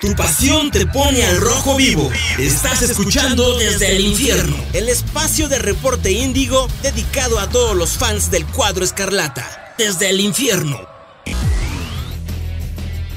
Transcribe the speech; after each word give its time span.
Tu 0.00 0.14
pasión 0.14 0.70
te 0.70 0.86
pone 0.86 1.22
al 1.24 1.38
rojo 1.42 1.76
vivo. 1.76 2.10
Estás 2.38 2.80
escuchando 2.80 3.58
desde 3.58 3.96
el 3.96 4.00
infierno. 4.00 4.56
El 4.72 4.88
espacio 4.88 5.46
de 5.50 5.58
reporte 5.58 6.10
índigo 6.10 6.68
dedicado 6.82 7.38
a 7.38 7.50
todos 7.50 7.76
los 7.76 7.98
fans 7.98 8.30
del 8.30 8.46
cuadro 8.46 8.82
escarlata. 8.82 9.74
Desde 9.76 10.08
el 10.08 10.20
infierno. 10.20 10.78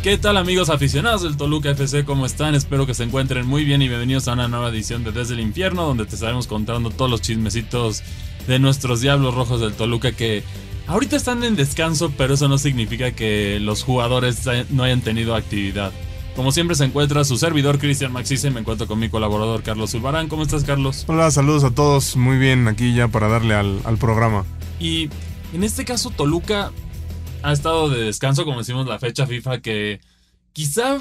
¿Qué 0.01 0.17
tal 0.17 0.35
amigos 0.35 0.69
aficionados 0.69 1.23
del 1.23 1.37
Toluca 1.37 1.69
FC? 1.69 2.03
¿Cómo 2.03 2.25
están? 2.25 2.53
Espero 2.53 2.85
que 2.85 2.93
se 2.93 3.03
encuentren 3.03 3.47
muy 3.47 3.63
bien 3.63 3.81
y 3.81 3.87
bienvenidos 3.87 4.27
a 4.27 4.33
una 4.33 4.49
nueva 4.49 4.67
edición 4.67 5.05
de 5.05 5.13
Desde 5.13 5.35
el 5.35 5.39
Infierno 5.39 5.83
donde 5.83 6.05
te 6.05 6.15
estaremos 6.15 6.47
contando 6.47 6.89
todos 6.89 7.09
los 7.09 7.21
chismecitos 7.21 8.03
de 8.45 8.59
nuestros 8.59 8.99
Diablos 8.99 9.33
Rojos 9.33 9.61
del 9.61 9.71
Toluca 9.71 10.11
que 10.11 10.43
ahorita 10.87 11.15
están 11.15 11.45
en 11.45 11.55
descanso, 11.55 12.11
pero 12.17 12.33
eso 12.33 12.49
no 12.49 12.57
significa 12.57 13.11
que 13.11 13.61
los 13.61 13.83
jugadores 13.83 14.41
no 14.69 14.83
hayan 14.83 14.99
tenido 14.99 15.33
actividad. 15.33 15.93
Como 16.35 16.51
siempre 16.51 16.75
se 16.75 16.85
encuentra 16.85 17.23
su 17.25 17.37
servidor 17.37 17.77
Cristian 17.77 18.11
Maxise, 18.11 18.49
me 18.49 18.59
encuentro 18.59 18.87
con 18.87 18.97
mi 18.97 19.07
colaborador 19.07 19.61
Carlos 19.61 19.93
Ulvarán. 19.93 20.29
¿Cómo 20.29 20.41
estás 20.41 20.63
Carlos? 20.63 21.05
Hola, 21.07 21.29
saludos 21.29 21.63
a 21.63 21.75
todos, 21.75 22.15
muy 22.15 22.37
bien 22.37 22.67
aquí 22.67 22.95
ya 22.95 23.07
para 23.07 23.27
darle 23.27 23.53
al, 23.53 23.97
programa. 23.99 24.43
Y 24.79 25.09
en 25.53 25.63
este 25.63 25.85
caso 25.85 26.09
Toluca 26.09 26.71
ha 27.43 27.53
estado 27.53 27.87
de 27.87 28.05
descanso, 28.05 28.45
como 28.45 28.57
decimos 28.57 28.87
la 28.87 28.97
fecha 28.97 29.27
FIFA, 29.27 29.61
que 29.61 30.01
quizá 30.53 30.99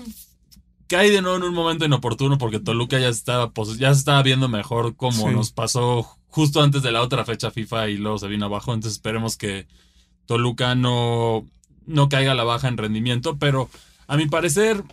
cae 0.87 1.11
de 1.11 1.23
nuevo 1.23 1.39
en 1.39 1.45
un 1.45 1.55
momento 1.55 1.87
inoportuno 1.87 2.37
porque 2.37 2.61
Toluca 2.61 2.99
ya 2.99 3.09
estaba, 3.09 3.51
ya 3.79 3.95
se 3.95 4.01
estaba 4.01 4.23
viendo 4.23 4.49
mejor 4.49 4.97
como 4.97 5.31
nos 5.31 5.51
pasó 5.51 6.07
justo 6.29 6.63
antes 6.63 6.83
de 6.83 6.93
la 6.93 7.01
otra 7.01 7.25
fecha 7.25 7.51
FIFA 7.51 7.89
y 7.89 7.97
luego 7.97 8.19
se 8.19 8.29
vino 8.29 8.45
abajo. 8.45 8.75
Entonces 8.75 8.99
esperemos 8.99 9.39
que 9.39 9.67
Toluca 10.27 10.75
no, 10.75 11.47
no 11.87 12.11
caiga 12.11 12.33
a 12.33 12.35
la 12.35 12.45
baja 12.45 12.69
en 12.69 12.77
rendimiento, 12.77 13.39
pero 13.39 13.71
a 14.07 14.19
mi 14.19 14.27
parecer 14.27 14.85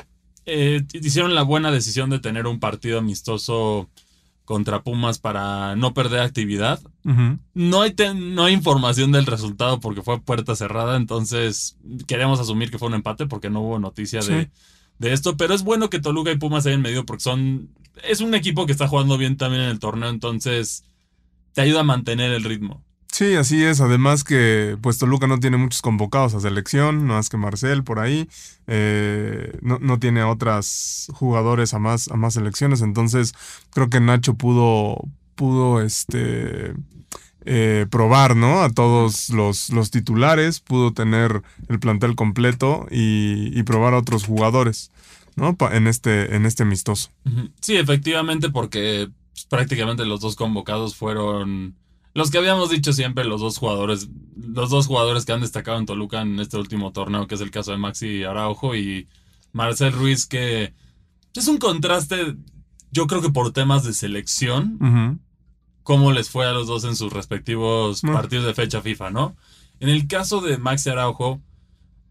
eh, 0.50 0.86
hicieron 0.94 1.36
la 1.36 1.44
buena 1.44 1.72
decisión 1.72 2.10
de 2.10 2.20
tener 2.20 2.48
un 2.48 2.60
partido 2.60 3.00
amistoso 3.00 3.90
contra 4.50 4.82
Pumas 4.82 5.20
para 5.20 5.76
no 5.76 5.94
perder 5.94 6.22
actividad. 6.22 6.80
no, 7.54 7.82
hay 7.82 7.94
no 8.16 8.46
hay 8.46 8.54
información 8.54 9.12
del 9.12 9.28
resultado 9.28 9.80
porque 9.80 10.02
fue 10.02 10.22
puerta 10.22 10.56
cerrada, 10.56 10.98
entonces 10.98 11.78
queremos 12.08 12.40
asumir 12.40 12.72
que 12.72 12.80
fue 12.80 12.88
un 12.88 12.96
empate 12.96 13.28
porque 13.28 13.52
no 13.52 13.62
hubo 13.62 13.78
noticia 13.78 14.22
de, 14.22 14.50
de, 14.98 15.14
esto, 15.14 15.38
pero 15.38 15.54
es 15.54 15.62
bueno 15.62 15.92
que 15.92 16.00
Toluca 16.00 16.32
y 16.32 16.38
Pumas 16.38 16.64
se 16.64 16.70
hayan 16.70 16.82
medido 16.82 17.06
porque 17.06 17.22
son... 17.22 17.70
Es 18.04 18.22
un 18.22 18.34
equipo 18.34 18.66
que 18.66 18.72
está 18.72 18.88
jugando 18.88 19.20
bien 19.20 19.38
también 19.38 19.62
en 19.62 19.70
el 19.70 19.78
torneo, 19.78 20.10
entonces 20.10 20.84
te 21.54 21.62
ayuda 21.62 21.82
a 21.82 21.84
mantener 21.84 22.32
el 22.32 22.44
ritmo. 22.44 22.84
Sí, 23.12 23.36
así 23.36 23.64
es. 23.64 23.82
Además 23.82 24.24
que 24.24 24.78
pues 24.82 24.98
Toluca 24.98 25.28
no 25.28 25.40
tiene 25.40 25.58
muchos 25.58 25.82
convocados 25.82 26.36
a 26.36 26.40
selección, 26.40 27.08
no 27.08 27.16
más 27.16 27.30
que 27.30 27.38
Marcel 27.38 27.84
por 27.84 28.00
ahí. 28.00 28.30
Eh, 28.68 29.58
no, 29.62 30.00
tiene 30.00 30.22
a 30.22 30.30
otras 30.30 31.08
jugadores 31.14 31.74
a 31.74 31.80
más, 31.80 32.10
a 32.10 32.16
más 32.16 32.36
selecciones. 32.36 32.82
Entonces 32.82 33.34
creo 33.72 33.90
que 33.90 34.00
Nacho 34.00 34.36
pudo, 34.36 35.04
pudo 35.36 35.82
este, 35.82 36.74
eh, 37.46 37.88
probar 37.90 38.36
¿no? 38.36 38.62
a 38.62 38.70
todos 38.70 39.30
los, 39.30 39.70
los, 39.72 39.92
titulares, 39.92 40.60
pudo 40.60 40.94
tener 40.94 41.42
el 41.68 41.80
plantel 41.80 42.16
completo 42.16 42.86
y, 42.92 43.64
probar 43.64 43.96
a 43.96 43.98
otros 43.98 44.26
jugadores 44.26 44.92
¿no? 45.36 45.58
en, 45.72 45.88
este, 45.88 46.36
en 46.36 46.46
este 46.46 46.64
amistoso. 46.64 47.10
Sí, 47.60 47.76
efectivamente, 47.76 48.50
porque 48.50 49.10
pues, 49.32 49.46
prácticamente 49.46 50.06
los 50.06 50.22
dos 50.22 50.36
convocados 50.36 50.96
fueron 50.96 51.76
los 52.20 52.32
que 52.32 52.38
habíamos 52.38 52.70
dicho 52.70 52.92
siempre, 52.92 53.24
los 53.24 53.40
dos 53.40 53.58
jugadores, 53.58 54.10
los 54.36 54.70
dos 54.70 54.88
jugadores 54.88 55.24
que 55.24 55.32
han 55.32 55.40
destacado 55.40 55.78
en 55.78 55.86
Toluca 55.86 56.22
en 56.22 56.38
este 56.42 56.58
último 56.58 56.92
torneo, 56.92 57.28
que 57.28 57.36
es 57.36 57.42
el 57.42 57.50
caso 57.50 57.72
de 57.72 57.78
Maxi 57.78 58.26
Araujo 58.26 58.76
y 58.76 59.08
Marcel 59.54 59.94
Ruiz, 59.94 60.26
que 60.28 60.74
es 61.34 61.48
un 61.48 61.60
contraste, 61.60 62.36
yo 62.92 63.08
creo 63.08 63.22
que 63.22 63.30
por 63.30 63.54
temas 63.54 63.86
de 63.86 63.94
selección, 63.94 65.22
cómo 65.84 66.12
les 66.12 66.30
fue 66.30 66.46
a 66.46 66.52
los 66.52 66.68
dos 66.68 66.84
en 66.84 66.98
sus 66.98 67.14
respectivos 67.14 68.02
partidos 68.02 68.46
de 68.46 68.54
fecha 68.54 68.82
FIFA, 68.82 69.12
¿no? 69.12 69.38
En 69.80 69.88
el 69.88 70.06
caso 70.06 70.42
de 70.42 70.58
Maxi 70.58 70.90
Araujo, 70.90 71.42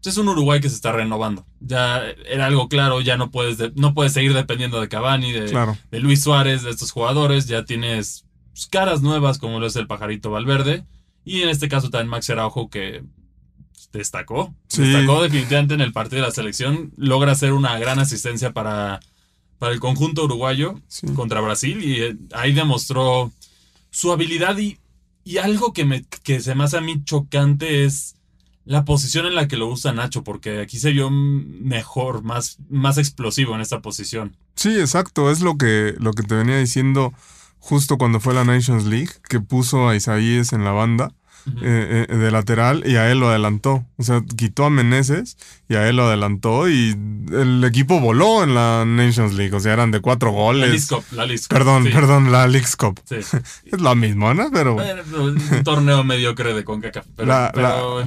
es 0.03 0.17
un 0.17 0.29
Uruguay 0.29 0.59
que 0.59 0.69
se 0.69 0.75
está 0.75 0.91
renovando. 0.91 1.45
Ya 1.59 2.01
era 2.27 2.47
algo 2.47 2.67
claro, 2.67 2.99
ya 2.99 3.15
no 3.15 3.29
puedes, 3.29 3.75
no 3.75 3.93
puedes 3.93 4.13
seguir 4.13 4.33
dependiendo 4.33 4.81
de 4.81 4.89
Cavani, 4.89 5.31
de, 5.33 5.75
de 5.91 5.99
Luis 5.99 6.23
Suárez, 6.23 6.63
de 6.63 6.71
estos 6.71 6.89
jugadores, 6.89 7.45
ya 7.45 7.63
tienes 7.63 8.25
pues, 8.51 8.67
caras 8.67 9.01
nuevas 9.01 9.37
como 9.37 9.59
lo 9.59 9.67
es 9.67 9.75
el 9.75 9.87
pajarito 9.87 10.31
Valverde. 10.31 10.85
Y 11.25 11.41
en 11.41 11.49
este 11.49 11.69
caso 11.69 11.89
también 11.89 12.09
Max 12.09 12.29
Araujo 12.29 12.69
que 12.69 13.03
destacó. 13.91 14.53
Destacó 14.75 15.23
definitivamente 15.23 15.73
en 15.73 15.81
el 15.81 15.93
partido 15.93 16.21
de 16.21 16.27
la 16.27 16.33
selección. 16.33 16.91
Logra 16.95 17.33
hacer 17.33 17.53
una 17.53 17.77
gran 17.79 17.99
asistencia 17.99 18.51
para, 18.51 18.99
para 19.57 19.73
el 19.73 19.79
conjunto 19.79 20.25
uruguayo 20.25 20.79
contra 21.15 21.41
Brasil. 21.41 21.83
Y 21.83 22.01
eh, 22.01 22.17
ahí 22.33 22.53
demostró 22.53 23.31
su 23.91 24.11
habilidad 24.11 24.57
y, 24.57 24.77
y 25.23 25.37
algo 25.37 25.73
que, 25.73 25.85
me, 25.85 26.05
que 26.23 26.39
se 26.39 26.55
me 26.55 26.63
hace 26.63 26.77
a 26.77 26.81
mí 26.81 27.03
chocante 27.03 27.85
es 27.85 28.15
la 28.65 28.85
posición 28.85 29.25
en 29.25 29.33
la 29.33 29.47
que 29.47 29.57
lo 29.57 29.67
usa 29.67 29.93
Nacho, 29.93 30.23
porque 30.23 30.59
aquí 30.59 30.77
se 30.77 30.91
vio 30.91 31.09
mejor, 31.09 32.21
más, 32.21 32.59
más 32.69 32.99
explosivo 32.99 33.55
en 33.55 33.61
esta 33.61 33.81
posición. 33.81 34.37
Sí, 34.55 34.79
exacto, 34.79 35.31
es 35.31 35.41
lo 35.41 35.57
que, 35.57 35.95
lo 35.97 36.13
que 36.13 36.21
te 36.21 36.35
venía 36.35 36.59
diciendo 36.59 37.11
justo 37.59 37.97
cuando 37.97 38.19
fue 38.19 38.33
la 38.33 38.43
Nations 38.43 38.85
League, 38.85 39.11
que 39.27 39.39
puso 39.39 39.89
a 39.89 39.95
Isaías 39.95 40.53
en 40.53 40.63
la 40.63 40.71
banda 40.71 41.13
eh, 41.61 42.05
eh, 42.09 42.15
de 42.15 42.31
lateral 42.31 42.83
y 42.85 42.95
a 42.95 43.11
él 43.11 43.19
lo 43.19 43.29
adelantó. 43.29 43.85
O 43.97 44.03
sea, 44.03 44.23
quitó 44.35 44.65
a 44.65 44.69
Meneses 44.69 45.37
y 45.67 45.75
a 45.75 45.87
él 45.87 45.97
lo 45.97 46.05
adelantó 46.05 46.69
y 46.69 46.95
el 47.31 47.63
equipo 47.63 47.99
voló 47.99 48.43
en 48.43 48.53
la 48.55 48.85
Nations 48.85 49.33
League. 49.33 49.55
O 49.55 49.59
sea, 49.59 49.73
eran 49.73 49.91
de 49.91 49.99
cuatro 49.99 50.31
goles. 50.31 50.91
La 51.11 51.25
League 51.25 51.41
Perdón, 51.49 51.85
perdón, 51.91 52.31
la 52.31 52.47
League 52.47 52.67
Cup. 52.77 52.99
es 53.09 53.81
lo 53.81 53.95
mismo, 53.95 54.33
¿no? 54.33 54.51
Pero... 54.51 54.75
un 54.75 55.63
torneo 55.63 56.03
mediocre 56.03 56.53
de 56.53 56.63
CONCACAF. 56.63 57.05
la, 57.17 57.51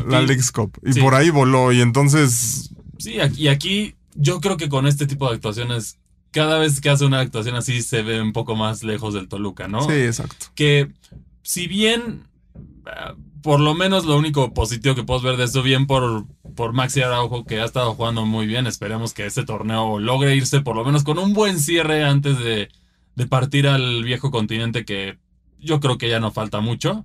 la, 0.07 0.21
League 0.23 0.43
Cup. 0.53 0.79
Y 0.83 1.01
por 1.01 1.15
ahí 1.15 1.31
voló 1.31 1.73
y 1.73 1.81
entonces... 1.81 2.71
Sí, 2.99 3.17
y 3.37 3.49
aquí 3.49 3.97
yo 4.15 4.41
creo 4.41 4.57
que 4.57 4.69
con 4.69 4.87
este 4.87 5.07
tipo 5.07 5.29
de 5.29 5.37
actuaciones 5.37 5.99
cada 6.33 6.59
vez 6.59 6.81
que 6.81 6.91
hace 6.91 7.05
una 7.05 7.21
actuación 7.21 7.55
así 7.55 7.83
se 7.83 8.03
ve 8.03 8.21
un 8.21 8.33
poco 8.33 8.57
más 8.57 8.83
lejos 8.83 9.15
del 9.15 9.29
Toluca, 9.29 9.69
¿no? 9.69 9.83
Sí, 9.83 9.93
exacto. 9.93 10.47
Que 10.55 10.91
si 11.43 11.69
bien, 11.69 12.25
ah, 12.87 13.15
por 13.43 13.61
lo 13.61 13.75
menos 13.75 14.07
lo 14.07 14.17
único 14.17 14.55
positivo 14.55 14.95
que 14.95 15.05
puedo 15.05 15.21
ver 15.21 15.37
de 15.37 15.45
esto, 15.45 15.63
bien 15.63 15.87
por, 15.87 16.25
por 16.57 16.73
Maxi 16.73 17.03
Araujo, 17.03 17.45
que 17.45 17.61
ha 17.61 17.65
estado 17.65 17.95
jugando 17.95 18.25
muy 18.25 18.47
bien, 18.47 18.67
esperemos 18.67 19.13
que 19.13 19.27
este 19.27 19.45
torneo 19.45 20.01
logre 20.01 20.35
irse 20.35 20.63
por 20.63 20.75
lo 20.75 20.85
menos 20.85 21.05
con 21.05 21.19
un 21.19 21.35
buen 21.35 21.59
cierre 21.59 22.03
antes 22.05 22.39
de, 22.39 22.69
partir 23.29 23.69
al 23.69 24.03
viejo 24.03 24.31
continente, 24.31 24.85
que 24.85 25.19
yo 25.61 25.81
creo 25.81 25.99
que 25.99 26.09
ya 26.09 26.19
no 26.19 26.33
falta 26.33 26.61
mucho. 26.61 27.05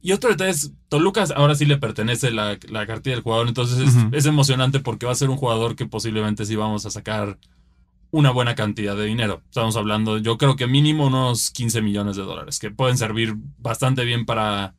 Y 0.00 0.12
otro 0.12 0.30
detalle 0.30 0.50
es, 0.50 0.72
Toluca 0.88 1.24
ahora 1.36 1.54
sí 1.54 1.64
le 1.64 1.76
pertenece 1.76 2.30
la, 2.30 2.58
la 2.68 2.86
cartilla 2.86 3.16
del 3.16 3.22
jugador, 3.22 3.48
entonces 3.48 3.78
es, 3.78 3.94
es 4.12 4.26
emocionante 4.26 4.80
porque 4.80 5.06
va 5.06 5.12
a 5.12 5.16
ser 5.16 5.30
un 5.30 5.36
jugador 5.36 5.76
que 5.76 5.86
posiblemente 5.86 6.46
sí 6.46 6.56
vamos 6.56 6.86
a 6.86 6.90
sacar 6.90 7.38
una 8.14 8.30
buena 8.30 8.54
cantidad 8.54 8.96
de 8.96 9.06
dinero. 9.06 9.42
Estamos 9.46 9.74
hablando, 9.74 10.18
yo 10.18 10.38
creo 10.38 10.54
que 10.54 10.68
mínimo 10.68 11.08
unos 11.08 11.50
15 11.50 11.82
millones 11.82 12.14
de 12.14 12.22
dólares, 12.22 12.60
que 12.60 12.70
pueden 12.70 12.96
servir 12.96 13.34
bastante 13.58 14.04
bien 14.04 14.24
para, 14.24 14.74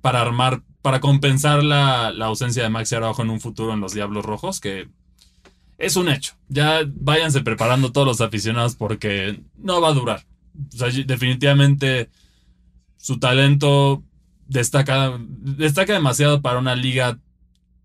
para 0.00 0.22
armar, 0.22 0.62
para 0.80 0.98
compensar 0.98 1.62
la, 1.62 2.08
ausencia 2.08 2.62
de 2.62 2.70
Maxi 2.70 2.94
Araujo 2.94 3.20
en 3.20 3.28
un 3.28 3.38
futuro 3.38 3.74
en 3.74 3.80
los 3.80 3.92
Diablos 3.92 4.24
Rojos, 4.24 4.60
que 4.60 4.88
es 5.76 5.96
un 5.96 6.08
hecho. 6.08 6.36
Ya 6.48 6.80
váyanse 6.86 7.42
preparando 7.42 7.92
todos 7.92 8.06
los 8.06 8.22
aficionados 8.22 8.76
porque 8.76 9.38
no 9.58 9.82
va 9.82 9.88
a 9.88 9.92
durar. 9.92 10.24
definitivamente 10.54 12.08
su 12.96 13.18
talento 13.18 14.02
destaca, 14.46 15.18
destaca 15.20 15.92
demasiado 15.92 16.40
para 16.40 16.58
una 16.58 16.74
liga 16.76 17.18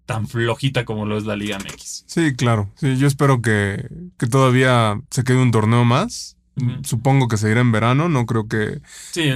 tan 0.06 0.28
flojita 0.28 0.86
como 0.86 1.06
lo 1.06 1.18
es 1.18 1.26
la 1.26 1.36
Liga 1.36 1.58
MX. 1.58 2.06
Sí, 2.08 2.36
claro. 2.36 2.70
Sí, 2.76 2.98
yo 2.98 3.08
espero 3.08 3.42
que, 3.42 3.88
todavía 4.30 5.02
se 5.10 5.24
quede 5.24 5.42
un 5.42 5.52
torneo 5.52 5.84
más. 5.86 6.38
Supongo 6.84 7.28
que 7.28 7.36
seguirá 7.36 7.60
en 7.60 7.74
verano, 7.74 8.08
no 8.08 8.26
creo 8.26 8.48
que 8.48 8.80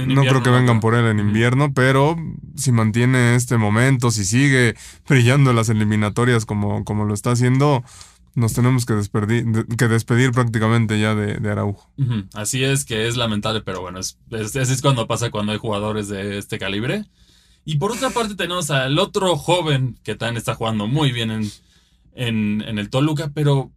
no 0.06 0.22
creo 0.22 0.42
que 0.42 0.48
vengan 0.48 0.80
por 0.80 0.94
él 0.94 1.04
en 1.04 1.18
invierno, 1.18 1.74
pero 1.74 2.16
si 2.56 2.72
mantiene 2.72 3.34
este 3.34 3.58
momento, 3.58 4.10
si 4.10 4.24
sigue 4.24 4.74
brillando 5.08 5.52
las 5.52 5.68
eliminatorias 5.68 6.46
como, 6.46 6.82
como 6.82 7.04
lo 7.04 7.12
está 7.12 7.32
haciendo, 7.32 7.84
nos 8.34 8.54
tenemos 8.54 8.86
que 8.86 8.94
despedir, 8.94 9.44
que 9.76 9.88
despedir 9.88 10.32
prácticamente 10.32 10.98
ya 10.98 11.14
de, 11.14 11.50
Araujo. 11.50 11.90
Así 12.32 12.64
es 12.64 12.86
que 12.86 13.06
es 13.06 13.18
lamentable, 13.18 13.60
pero 13.60 13.82
bueno, 13.82 13.98
es, 13.98 14.16
es, 14.30 14.56
es, 14.56 14.80
cuando 14.80 15.06
pasa 15.06 15.30
cuando 15.30 15.52
hay 15.52 15.58
jugadores 15.58 16.08
de 16.08 16.38
este 16.38 16.58
calibre. 16.58 17.04
Y 17.70 17.76
por 17.76 17.92
otra 17.92 18.10
parte 18.10 18.34
tenemos 18.34 18.72
al 18.72 18.98
otro 18.98 19.36
joven 19.36 19.96
que 20.02 20.16
también 20.16 20.38
está 20.38 20.56
jugando 20.56 20.88
muy 20.88 21.12
bien 21.12 21.30
en, 21.30 21.52
en, 22.16 22.78
el 22.80 22.90
Toluca, 22.90 23.30
pero 23.32 23.70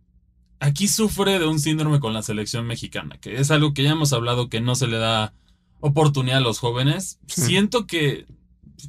aquí 0.60 0.88
sufre 0.88 1.38
de 1.38 1.46
un 1.46 1.60
síndrome 1.60 2.00
con 2.00 2.12
la 2.12 2.24
selección 2.24 2.66
mexicana, 2.66 3.20
que 3.22 3.40
es 3.40 3.52
algo 3.52 3.76
que 3.76 3.84
ya 3.84 3.92
hemos 3.92 4.12
hablado 4.12 4.50
que 4.50 4.62
no 4.62 4.74
se 4.74 4.88
le 4.88 4.98
da 4.98 5.36
oportunidad 5.80 6.38
a 6.38 6.42
los 6.42 6.58
jóvenes. 6.58 7.20
Siento 7.28 7.86
que, 7.86 8.26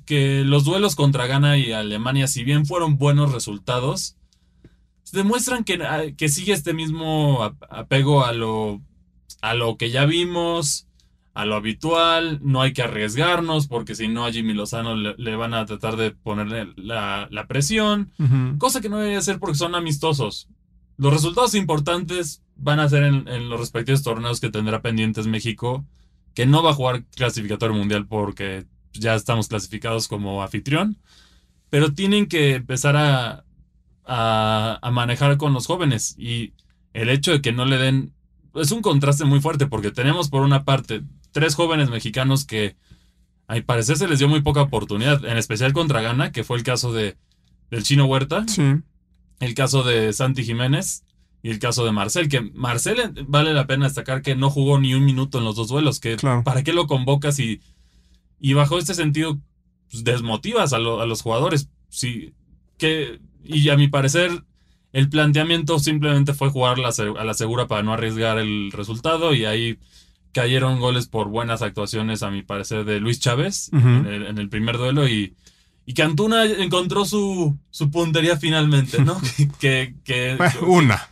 que 0.07 0.43
los 0.43 0.65
duelos 0.65 0.97
contra 0.97 1.27
Ghana 1.27 1.59
y 1.59 1.73
Alemania, 1.73 2.27
si 2.27 2.43
bien 2.43 2.65
fueron 2.65 2.97
buenos 2.97 3.31
resultados, 3.31 4.17
demuestran 5.13 5.65
que, 5.65 5.75
ah, 5.85 6.05
que 6.17 6.31
sigue 6.31 6.55
este 6.55 6.73
mismo 6.73 7.43
apego 7.69 8.25
a 8.25 8.33
lo, 8.33 8.81
a 9.43 9.53
lo 9.53 9.77
que 9.77 9.91
ya 9.91 10.07
vimos, 10.07 10.87
a 11.35 11.45
lo 11.45 11.57
habitual, 11.57 12.39
no 12.43 12.63
hay 12.63 12.73
que 12.73 12.83
arriesgarnos 12.83 13.67
porque 13.67 13.97
si 13.97 14.07
no 14.07 14.25
a 14.25 14.33
Jimmy 14.33 14.55
Lozano 14.55 14.95
le, 14.95 15.37
van 15.37 15.53
a 15.53 15.67
tratar 15.67 15.97
de 15.97 16.13
ponerle 16.13 16.73
la, 16.77 17.29
presión, 17.49 18.13
cosa 18.59 18.81
que 18.81 18.89
no 18.89 18.99
debe 18.99 19.21
ser 19.21 19.41
porque 19.41 19.59
son 19.59 19.75
amistosos. 19.75 20.49
Los 20.97 21.13
resultados 21.13 21.57
importantes 21.57 22.43
van 22.55 22.79
a 22.79 22.89
ser 22.89 23.03
en, 23.03 23.49
los 23.49 23.59
respectivos 23.59 24.05
torneos 24.05 24.41
que 24.41 24.51
tendrá 24.51 24.81
pendientes 24.81 25.27
México, 25.27 25.85
que 26.35 26.47
no 26.47 26.63
va 26.63 26.71
a 26.71 26.75
jugar 26.75 27.05
clasificatorio 27.17 27.77
mundial 27.77 28.07
porque 28.07 28.67
ya 28.93 29.17
estamos 29.17 29.49
clasificados 29.49 30.07
como 30.07 30.41
anfitrión, 30.41 30.99
pero 31.69 31.95
tienen 31.95 32.27
que 32.27 32.55
empezar 32.55 32.97
a, 32.97 33.45
a, 34.05 34.91
manejar 34.93 35.37
con 35.37 35.53
los 35.53 35.67
jóvenes 35.67 36.15
y 36.17 36.53
el 36.93 37.09
hecho 37.09 37.33
de 37.33 37.43
que 37.43 37.53
no 37.53 37.65
le 37.65 37.79
den 37.79 38.13
es 38.55 38.71
un 38.71 38.83
contraste 38.83 39.25
muy 39.25 39.41
fuerte 39.41 39.67
porque 39.67 39.91
tenemos 39.91 40.29
por 40.29 40.43
una 40.43 40.65
parte 40.65 41.03
tres 41.33 41.55
jóvenes 41.55 41.91
mexicanos 41.91 42.45
que 42.45 42.77
a 43.47 43.55
mi 43.55 43.63
parecer 43.63 43.97
se 43.97 44.09
les 44.09 44.19
dio 44.19 44.29
muy 44.29 44.41
poca 44.43 44.63
oportunidad, 44.63 45.25
en 45.25 45.37
especial 45.37 45.73
contra 45.73 46.01
Gana, 46.01 46.33
que 46.33 46.45
fue 46.45 46.57
el 46.57 46.63
caso 46.63 46.93
de 46.93 47.17
del 47.71 47.83
Chino 47.83 48.07
Huerta, 48.07 48.47
sí. 48.47 48.63
el 49.41 49.55
caso 49.55 49.83
de 49.83 50.13
Santi 50.13 50.45
Jiménez 50.45 51.05
y 51.43 51.51
el 51.51 51.59
caso 51.59 51.85
de 51.85 51.93
Marcel, 51.93 52.29
que 52.29 52.41
Marcel 52.41 53.01
eh, 53.01 53.25
vale 53.27 53.53
la 53.53 53.67
pena 53.67 53.87
destacar 53.87 54.23
que 54.23 54.37
no 54.37 54.49
jugó 54.51 54.79
ni 54.79 54.95
un 54.95 55.05
minuto 55.05 55.39
en 55.39 55.45
los 55.45 55.57
dos 55.57 55.69
duelos, 55.69 56.01
que 56.01 56.17
para 56.45 56.63
qué 56.63 56.73
lo 56.73 56.87
convocas 56.87 57.39
y, 57.39 57.61
y 58.41 58.55
bajo 58.55 58.79
este 58.79 58.95
sentido 58.95 59.39
pues, 59.91 60.05
desmotivas 60.05 60.73
a, 60.73 60.77
a, 60.77 60.81
los 60.81 61.23
jugadores. 61.23 61.69
Sí, 61.89 62.33
que, 62.79 63.21
y 63.45 63.69
a 63.69 63.77
mi 63.77 63.89
parecer 63.89 64.45
el 64.95 65.09
planteamiento 65.09 65.81
simplemente 65.81 66.35
fue 66.35 66.51
jugar 66.51 66.77
a 66.79 67.25
la 67.25 67.35
segura 67.35 67.67
para 67.67 67.83
no 67.83 67.93
arriesgar 67.93 68.39
el 68.39 68.71
resultado 68.71 69.35
y 69.35 69.45
ahí 69.45 69.77
cayeron 70.31 70.79
goles 70.79 71.09
por 71.09 71.29
buenas 71.29 71.63
actuaciones, 71.63 72.23
a 72.23 72.31
mi 72.31 72.43
parecer, 72.43 72.85
de 72.85 73.01
Luis 73.01 73.19
Chávez 73.19 73.71
en, 73.73 74.39
el, 74.39 74.49
primer 74.49 74.79
duelo 74.79 75.09
y, 75.09 75.35
y 75.85 75.95
que 75.95 76.05
Antuna 76.05 76.45
encontró 76.45 77.05
su, 77.05 77.59
su 77.71 77.91
puntería 77.91 78.37
finalmente, 78.37 79.03
¿no? 79.03 79.21
que, 79.59 79.97
que, 80.05 80.39
una. 80.65 81.09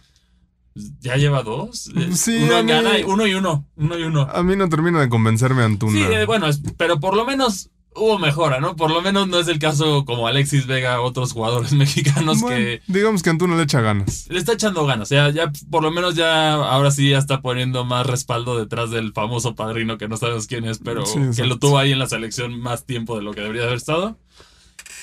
¿Ya 1.00 1.16
lleva 1.16 1.42
dos? 1.42 1.90
Sí, 2.14 2.38
uno, 2.40 2.64
gana, 2.64 2.92
uno 3.04 3.26
y 3.26 3.34
uno, 3.34 3.66
uno 3.74 3.98
y 3.98 4.04
uno. 4.04 4.28
A 4.32 4.44
mí 4.44 4.54
no 4.54 4.68
termina 4.68 5.00
de 5.00 5.08
convencerme 5.08 5.64
Antuna. 5.64 5.92
Sí, 5.92 6.04
eh, 6.04 6.24
bueno, 6.24 6.46
pero 6.76 7.00
por 7.00 7.16
lo 7.16 7.26
menos 7.26 7.71
hubo 7.94 8.18
mejora, 8.18 8.60
¿no? 8.60 8.76
Por 8.76 8.90
lo 8.90 9.02
menos 9.02 9.28
no 9.28 9.38
es 9.38 9.48
el 9.48 9.58
caso 9.58 10.04
como 10.04 10.26
Alexis 10.26 10.66
Vega, 10.66 11.00
otros 11.00 11.32
jugadores 11.32 11.72
mexicanos 11.74 12.42
que. 12.42 12.82
Digamos 12.86 13.22
que 13.22 13.30
Antuna 13.30 13.56
le 13.56 13.62
echa 13.62 13.80
ganas. 13.80 14.26
Le 14.28 14.38
está 14.38 14.52
echando 14.52 14.86
ganas. 14.86 15.08
Sea, 15.08 15.30
ya 15.30 15.52
por 15.70 15.82
lo 15.82 15.90
menos 15.90 16.14
ya 16.14 16.54
ahora 16.54 16.90
sí 16.90 17.10
ya 17.10 17.18
está 17.18 17.42
poniendo 17.42 17.84
más 17.84 18.06
respaldo 18.06 18.58
detrás 18.58 18.90
del 18.90 19.12
famoso 19.12 19.54
padrino 19.54 19.98
que 19.98 20.08
no 20.08 20.16
sabemos 20.16 20.46
quién 20.46 20.64
es, 20.64 20.78
pero 20.78 21.04
que 21.36 21.44
lo 21.44 21.58
tuvo 21.58 21.78
ahí 21.78 21.92
en 21.92 21.98
la 21.98 22.06
selección 22.06 22.58
más 22.60 22.86
tiempo 22.86 23.16
de 23.16 23.22
lo 23.22 23.32
que 23.32 23.40
debería 23.40 23.64
haber 23.64 23.76
estado. 23.76 24.18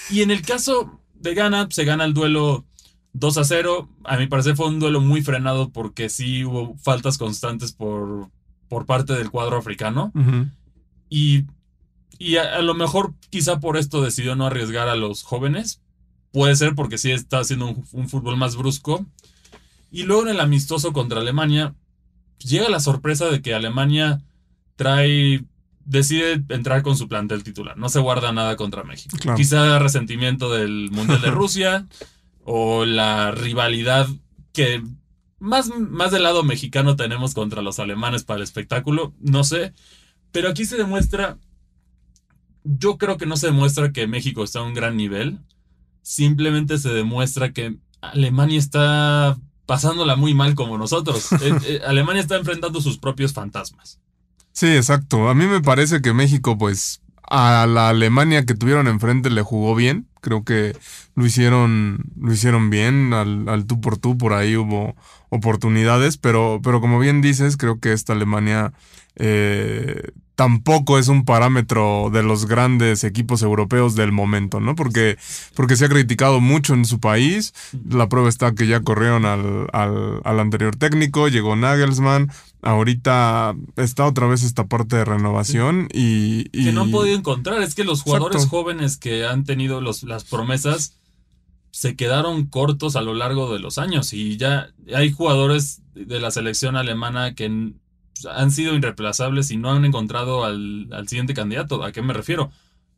Y 0.10 0.22
en 0.22 0.32
el 0.32 0.42
caso 0.42 1.00
de 1.14 1.34
Gana, 1.36 1.68
se 1.70 1.86
gana 1.86 2.06
el 2.06 2.14
duelo 2.14 2.66
2 3.14 3.38
a 3.38 3.44
0. 3.44 3.90
A 4.06 4.18
mi 4.18 4.28
parecer 4.28 4.56
fue 4.56 4.68
un 4.68 4.80
duelo 4.80 5.02
muy 5.02 5.22
frenado 5.22 5.70
porque 5.70 6.10
sí 6.10 6.44
hubo 6.44 6.76
faltas 6.78 7.18
constantes 7.18 7.72
por, 7.72 8.30
por 8.68 8.86
parte 8.86 9.14
del 9.14 9.30
cuadro 9.30 9.58
africano. 9.58 10.12
Y 11.10 11.46
y 12.18 12.38
a, 12.38 12.62
lo 12.62 12.74
mejor 12.74 13.14
quizá 13.30 13.60
por 13.60 13.78
esto 13.78 14.02
decidió 14.02 14.36
no 14.36 14.46
arriesgar 14.46 14.90
a 14.90 14.96
los 14.96 15.24
jóvenes. 15.24 15.82
Puede 16.32 16.56
ser 16.56 16.76
porque 16.76 16.98
sí 16.98 17.12
está 17.12 17.40
haciendo 17.40 17.76
un, 17.92 18.10
fútbol 18.10 18.38
más 18.38 18.56
brusco. 18.56 19.06
Y 19.92 20.04
luego 20.04 20.24
en 20.24 20.30
el 20.30 20.40
amistoso 20.40 20.94
contra 20.94 21.22
Alemania, 21.22 21.74
llega 22.40 22.70
la 22.70 22.80
sorpresa 22.80 23.28
de 23.30 23.42
que 23.42 23.54
Alemania 23.54 24.22
trae, 24.76 25.44
decide 25.86 26.44
entrar 26.50 26.84
con 26.84 26.98
su 26.98 27.08
plantel 27.08 27.44
titular. 27.44 27.78
No 27.78 27.90
se 27.90 28.00
guarda 28.00 28.32
nada 28.32 28.58
contra 28.58 28.84
México. 28.84 29.18
Quizá 29.36 29.80
resentimiento 29.80 30.52
del 30.52 30.92
Mundial 30.92 31.22
de 31.22 31.32
Rusia 31.32 31.88
o 32.44 32.86
la 32.86 33.32
rivalidad 33.32 34.08
que 34.52 34.84
más, 35.40 35.70
más 35.70 36.12
del 36.12 36.24
lado 36.24 36.44
mexicano 36.44 36.98
tenemos 36.98 37.34
contra 37.34 37.62
los 37.62 37.80
alemanes 37.80 38.24
para 38.24 38.38
el 38.38 38.44
espectáculo. 38.44 39.14
No 39.20 39.44
sé. 39.44 39.74
Pero 40.32 40.50
aquí 40.50 40.66
se 40.66 40.78
demuestra 40.78 41.38
yo 42.78 42.98
creo 42.98 43.18
que 43.18 43.26
no 43.26 43.36
se 43.38 43.48
demuestra 43.48 43.92
que 43.92 44.08
México 44.08 44.44
está 44.44 44.60
a 44.60 44.64
un 44.64 44.74
gran 44.74 44.96
nivel. 44.96 45.40
Simplemente 46.02 46.78
se 46.78 46.90
demuestra 46.90 47.52
que 47.52 47.78
Alemania 48.02 48.60
está 48.60 49.38
pasándola 49.66 50.16
muy 50.16 50.34
mal 50.34 50.56
como 50.56 50.78
nosotros. 50.78 51.30
Eh, 51.42 51.58
eh, 51.66 51.82
Alemania 51.88 52.22
está 52.22 52.36
enfrentando 52.36 52.82
sus 52.82 52.98
propios 52.98 53.34
fantasmas. 53.34 54.00
Sí, 54.52 54.68
exacto. 54.68 55.30
A 55.30 55.36
mí 55.36 55.46
me 55.46 55.62
parece 55.62 56.02
que 56.02 56.14
México, 56.14 56.58
pues, 56.58 57.02
a 57.30 57.66
la 57.68 57.90
Alemania 57.90 58.46
que 58.46 58.56
tuvieron 58.56 58.88
enfrente 58.88 59.30
le 59.30 59.42
jugó 59.42 59.76
bien. 59.76 60.08
Creo 60.22 60.44
que 60.44 60.76
lo 61.16 61.26
hicieron, 61.26 62.04
lo 62.20 62.34
hicieron 62.34 62.70
bien 62.70 63.14
al, 63.14 63.48
al 63.48 63.66
tú 63.66 63.80
por 63.80 63.98
tú, 63.98 64.18
por 64.18 64.34
ahí 64.34 64.58
hubo 64.58 64.96
oportunidades, 65.30 66.18
pero, 66.18 66.60
pero 66.64 66.82
como 66.82 67.00
bien 67.00 67.22
dices, 67.22 67.56
creo 67.56 67.80
que 67.80 67.94
esta 67.94 68.14
Alemania 68.14 68.74
eh, 69.16 70.12
tampoco 70.40 70.98
es 70.98 71.10
un 71.10 71.26
parámetro 71.26 72.10
de 72.14 72.24
los 72.24 72.46
grandes 72.46 73.04
equipos 73.04 73.42
europeos 73.42 73.96
del 73.96 74.14
momento, 74.14 74.62
¿no? 74.62 74.74
Porque, 74.74 75.18
porque 75.54 75.76
se 75.76 75.84
ha 75.84 75.90
criticado 75.90 76.40
mucho 76.40 76.74
en 76.74 76.86
su 76.86 77.02
país. 77.02 77.54
La 77.90 78.08
prueba 78.08 78.30
está 78.30 78.56
que 78.56 78.66
ya 78.66 78.80
corrieron 78.80 79.26
al, 79.26 79.68
al, 79.74 80.40
anterior 80.40 80.78
técnico, 80.78 81.28
llegó 81.28 81.58
Nagelsmann. 81.58 82.32
Ahorita 82.62 83.54
está 83.76 84.06
otra 84.06 84.28
vez 84.28 84.44
esta 84.44 84.66
parte 84.66 84.96
de 84.96 85.04
renovación 85.04 85.90
y, 85.92 86.46
Que 86.46 86.72
no 86.72 86.84
han 86.84 86.92
podido 86.92 87.18
encontrar. 87.18 87.62
Es 87.62 87.76
que 87.76 87.84
los 87.84 88.02
jugadores 88.02 88.46
jóvenes 88.48 88.96
que 88.96 89.26
han 89.26 89.44
tenido 89.44 89.82
los, 89.82 90.04
las 90.04 90.24
promesas 90.24 90.94
se 91.72 91.98
quedaron 91.98 92.46
cortos 92.46 92.96
a 92.96 93.02
lo 93.02 93.14
largo 93.14 93.52
de 93.52 93.60
los 93.60 93.78
años 93.78 94.14
y 94.14 94.38
ya 94.38 94.70
hay 94.96 95.12
jugadores 95.12 95.82
de 95.96 96.22
la 96.22 96.32
selección 96.32 96.78
alemana 96.78 97.36
que 97.36 97.74
han 98.26 98.52
sido 98.52 98.76
irreemplazables 98.76 99.52
y 99.52 99.58
no 99.58 99.72
han 99.72 99.86
encontrado 99.86 100.44
al, 100.46 100.90
siguiente 101.08 101.34
candidato. 101.34 101.84
¿A 101.84 101.92
qué 101.92 102.02
me 102.02 102.14
refiero? 102.14 102.52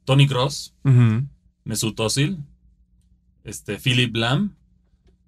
Tony 0.06 0.27
Cross, 0.27 0.75
Mesut 1.63 2.00
Özil, 2.00 2.38
este, 3.44 3.77
Philip 3.77 4.15
Lam. 4.15 4.56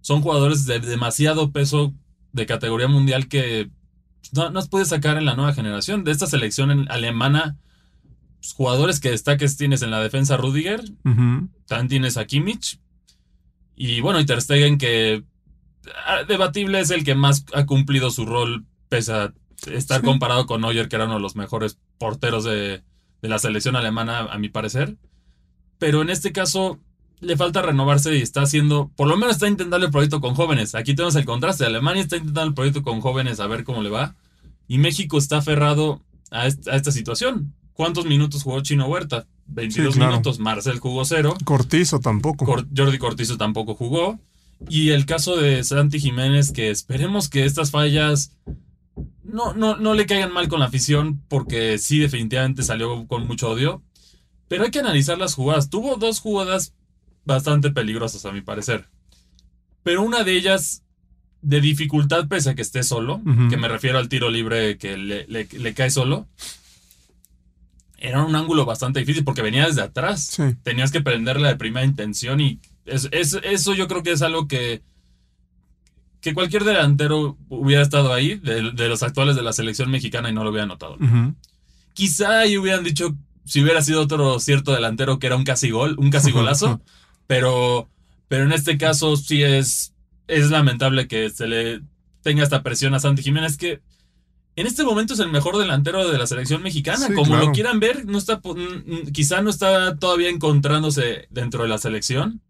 Son 0.02 0.22
jugadores 0.22 0.66
de 0.66 0.80
demasiado 0.80 1.52
peso 1.52 1.94
de 2.34 2.46
categoría 2.46 2.88
mundial 2.88 3.28
que 3.28 3.70
no, 4.32 4.50
no 4.50 4.66
puedes 4.66 4.90
sacar 4.90 5.18
en 5.18 5.26
la 5.26 5.36
nueva 5.36 5.54
generación. 5.54 6.04
De 6.04 6.12
esta 6.12 6.28
selección 6.28 6.90
alemana, 6.90 7.58
pues, 8.40 8.54
jugadores 8.54 9.00
que 9.00 9.12
destaques 9.12 9.56
tienes 9.58 9.82
en 9.82 9.92
la 9.92 10.02
defensa 10.02 10.38
Rudiger, 10.38 10.84
también 11.04 11.88
tienes 11.88 12.18
a 12.18 12.26
Kimmich. 12.26 12.80
Y 13.76 14.02
bueno, 14.02 14.20
y 14.20 14.26
Ter 14.26 14.42
Stegen 14.42 14.78
que 14.78 15.24
ah, 16.06 16.24
debatible 16.28 16.80
es 16.80 16.92
el 16.92 17.04
que 17.04 17.16
más 17.16 17.46
ha 17.54 17.66
cumplido 17.66 18.12
su 18.12 18.26
rol 18.26 18.66
pese 18.90 19.14
a 19.14 19.34
estar 19.68 20.02
comparado 20.02 20.46
con 20.46 20.62
Neuer, 20.62 20.90
que 20.90 20.96
era 20.96 21.06
uno 21.06 21.16
de 21.16 21.20
los 21.20 21.36
mejores 21.36 21.78
porteros 21.98 22.44
de, 22.44 22.84
la 23.22 23.40
selección 23.40 23.76
alemana, 23.76 24.20
a 24.20 24.38
mi 24.38 24.50
parecer. 24.50 24.98
Pero 25.80 26.02
en 26.02 26.10
este 26.10 26.32
caso 26.32 26.80
le 27.20 27.38
falta 27.38 27.62
renovarse 27.62 28.16
y 28.18 28.22
está 28.22 28.42
haciendo, 28.42 28.92
por 28.96 29.08
lo 29.08 29.16
menos 29.16 29.36
está 29.36 29.48
intentando 29.48 29.86
el 29.86 29.92
proyecto 29.92 30.20
con 30.20 30.36
jóvenes. 30.36 30.76
Aquí 30.76 30.94
tenemos 30.94 31.16
el 31.16 31.26
contraste. 31.26 31.66
Alemania 31.66 32.04
está 32.04 32.18
intentando 32.18 32.50
el 32.50 32.54
proyecto 32.54 32.84
con 32.84 33.02
jóvenes 33.02 33.40
a 33.40 33.48
ver 33.48 33.64
cómo 33.64 33.82
le 33.82 33.90
va. 33.90 34.16
Y 34.68 34.78
México 34.78 35.18
está 35.18 35.38
aferrado 35.38 36.02
a, 36.32 36.48
esta, 36.48 36.92
situación. 36.92 37.54
¿Cuántos 37.74 38.06
minutos 38.06 38.44
jugó 38.44 38.62
Chino 38.62 38.88
Huerta? 38.88 39.26
22 39.48 39.98
minutos. 39.98 40.40
Marcel 40.40 40.80
jugó 40.80 41.06
cero. 41.06 41.36
Cortizo 41.46 42.00
tampoco. 42.00 42.46
Jordi 42.46 42.98
Cortizo 42.98 43.38
tampoco 43.38 43.76
jugó. 43.76 44.20
Y 44.70 44.90
el 44.90 45.06
caso 45.06 45.36
de 45.36 45.64
Santi 45.64 46.00
Jiménez, 46.00 46.52
que 46.52 46.70
esperemos 46.70 47.30
que 47.30 47.46
estas 47.46 47.72
fallas 47.72 48.32
no, 49.34 49.54
no, 49.54 49.76
no 49.78 49.96
le 49.96 50.06
caigan 50.06 50.32
mal 50.32 50.48
con 50.48 50.60
la 50.60 50.68
afición 50.68 51.24
porque 51.28 51.80
sí 51.80 51.98
definitivamente 51.98 52.62
salió 52.62 53.08
con 53.08 53.26
mucho 53.26 53.50
odio. 53.50 53.82
Pero 54.48 54.64
hay 54.64 54.70
que 54.72 54.80
analizar 54.80 55.18
las 55.18 55.34
jugadas. 55.34 55.72
Tuvo 55.72 55.96
dos 55.96 56.20
jugadas 56.20 56.76
bastante 57.26 57.72
peligrosas 57.72 58.26
a 58.28 58.32
mi 58.32 58.42
parecer. 58.42 58.90
Pero 59.82 60.04
una 60.04 60.24
de 60.24 60.38
ellas 60.38 60.84
de 61.42 61.62
dificultad 61.62 62.28
pese 62.28 62.52
a 62.52 62.56
que 62.56 62.62
esté 62.62 62.84
solo, 62.84 63.22
que 63.50 63.58
me 63.58 63.68
refiero 63.68 63.98
al 63.98 64.08
tiro 64.08 64.30
libre 64.30 64.78
que 64.78 64.98
le, 64.98 65.74
cae 65.74 65.90
solo, 65.90 66.28
era 67.98 68.24
un 68.24 68.36
ángulo 68.36 68.66
bastante 68.66 69.00
difícil 69.00 69.24
porque 69.24 69.42
venía 69.42 69.66
desde 69.66 69.82
atrás. 69.82 70.38
Tenías 70.62 70.92
que 70.92 71.02
prenderla 71.02 71.48
de 71.48 71.56
primera 71.56 71.86
intención 71.86 72.40
y 72.40 72.60
eso 72.86 73.74
yo 73.74 73.88
creo 73.88 74.04
que 74.04 74.12
es 74.12 74.22
algo 74.22 74.48
que 74.48 74.84
que 76.24 76.34
cualquier 76.34 76.64
delantero 76.64 77.38
hubiera 77.50 77.84
estado 77.84 78.14
ahí, 78.14 78.36
de, 78.36 78.62
los 78.62 79.04
actuales 79.04 79.36
de 79.36 79.44
la 79.44 79.54
selección 79.54 79.92
mexicana, 79.92 80.30
y 80.30 80.34
no 80.34 80.44
lo 80.44 80.52
hubiera 80.52 80.66
notado. 80.66 80.98
Quizá 81.94 82.40
ahí 82.40 82.58
hubieran 82.58 82.84
dicho, 82.84 83.16
si 83.46 83.62
hubiera 83.62 83.82
sido 83.82 84.02
otro 84.02 84.40
cierto 84.40 84.72
delantero, 84.72 85.20
que 85.20 85.28
era 85.28 85.36
un 85.36 85.44
casi 85.44 85.70
gol, 85.70 85.96
un 86.00 86.10
casi 86.10 86.32
golazo, 86.32 86.82
pero, 87.28 87.90
pero 88.30 88.46
en 88.46 88.54
este 88.54 88.78
caso 88.78 89.18
sí 89.18 89.44
es 89.44 89.94
es 90.28 90.50
lamentable 90.50 91.08
que 91.08 91.30
se 91.30 91.46
le 91.46 91.82
tenga 92.22 92.44
esta 92.44 92.64
presión 92.64 92.94
a 92.94 93.00
Santi 93.00 93.22
Jiménez, 93.22 93.58
que 93.58 93.82
en 94.56 94.66
este 94.66 94.84
momento 94.84 95.14
es 95.14 95.20
el 95.20 95.30
mejor 95.30 95.58
delantero 95.58 96.10
de 96.10 96.18
la 96.18 96.26
selección 96.26 96.62
mexicana. 96.64 97.08
Sí, 97.08 97.14
Como 97.14 97.32
claro. 97.32 97.48
lo 97.48 97.52
quieran 97.52 97.82
ver, 97.82 98.06
no 98.06 98.18
está, 98.18 98.40
quizá 99.12 99.42
no 99.42 99.50
está 99.50 99.98
todavía 99.98 100.30
encontrándose 100.30 101.28
dentro 101.32 101.64
de 101.64 101.70
la 101.70 101.78
selección. 101.78 102.42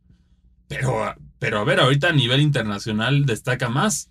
Pero, 0.68 1.16
pero 1.44 1.60
a 1.60 1.66
ver, 1.66 1.82
ahorita 1.82 2.08
a 2.08 2.14
nivel 2.14 2.40
internacional 2.40 3.26
destaca 3.26 3.68
más. 3.68 4.10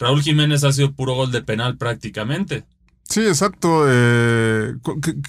Raúl 0.00 0.20
Jiménez 0.20 0.64
ha 0.64 0.72
sido 0.72 0.90
puro 0.90 1.14
gol 1.14 1.30
de 1.30 1.40
penal 1.40 1.76
prácticamente. 1.76 2.64
Sí, 3.04 3.20
exacto. 3.20 3.84
eh, 3.86 4.74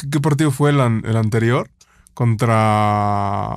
¿qué, 0.09 0.19
partido 0.19 0.49
fue 0.49 0.71
el, 0.71 0.79
el 1.05 1.15
anterior? 1.15 1.69
Contra... 2.15 3.55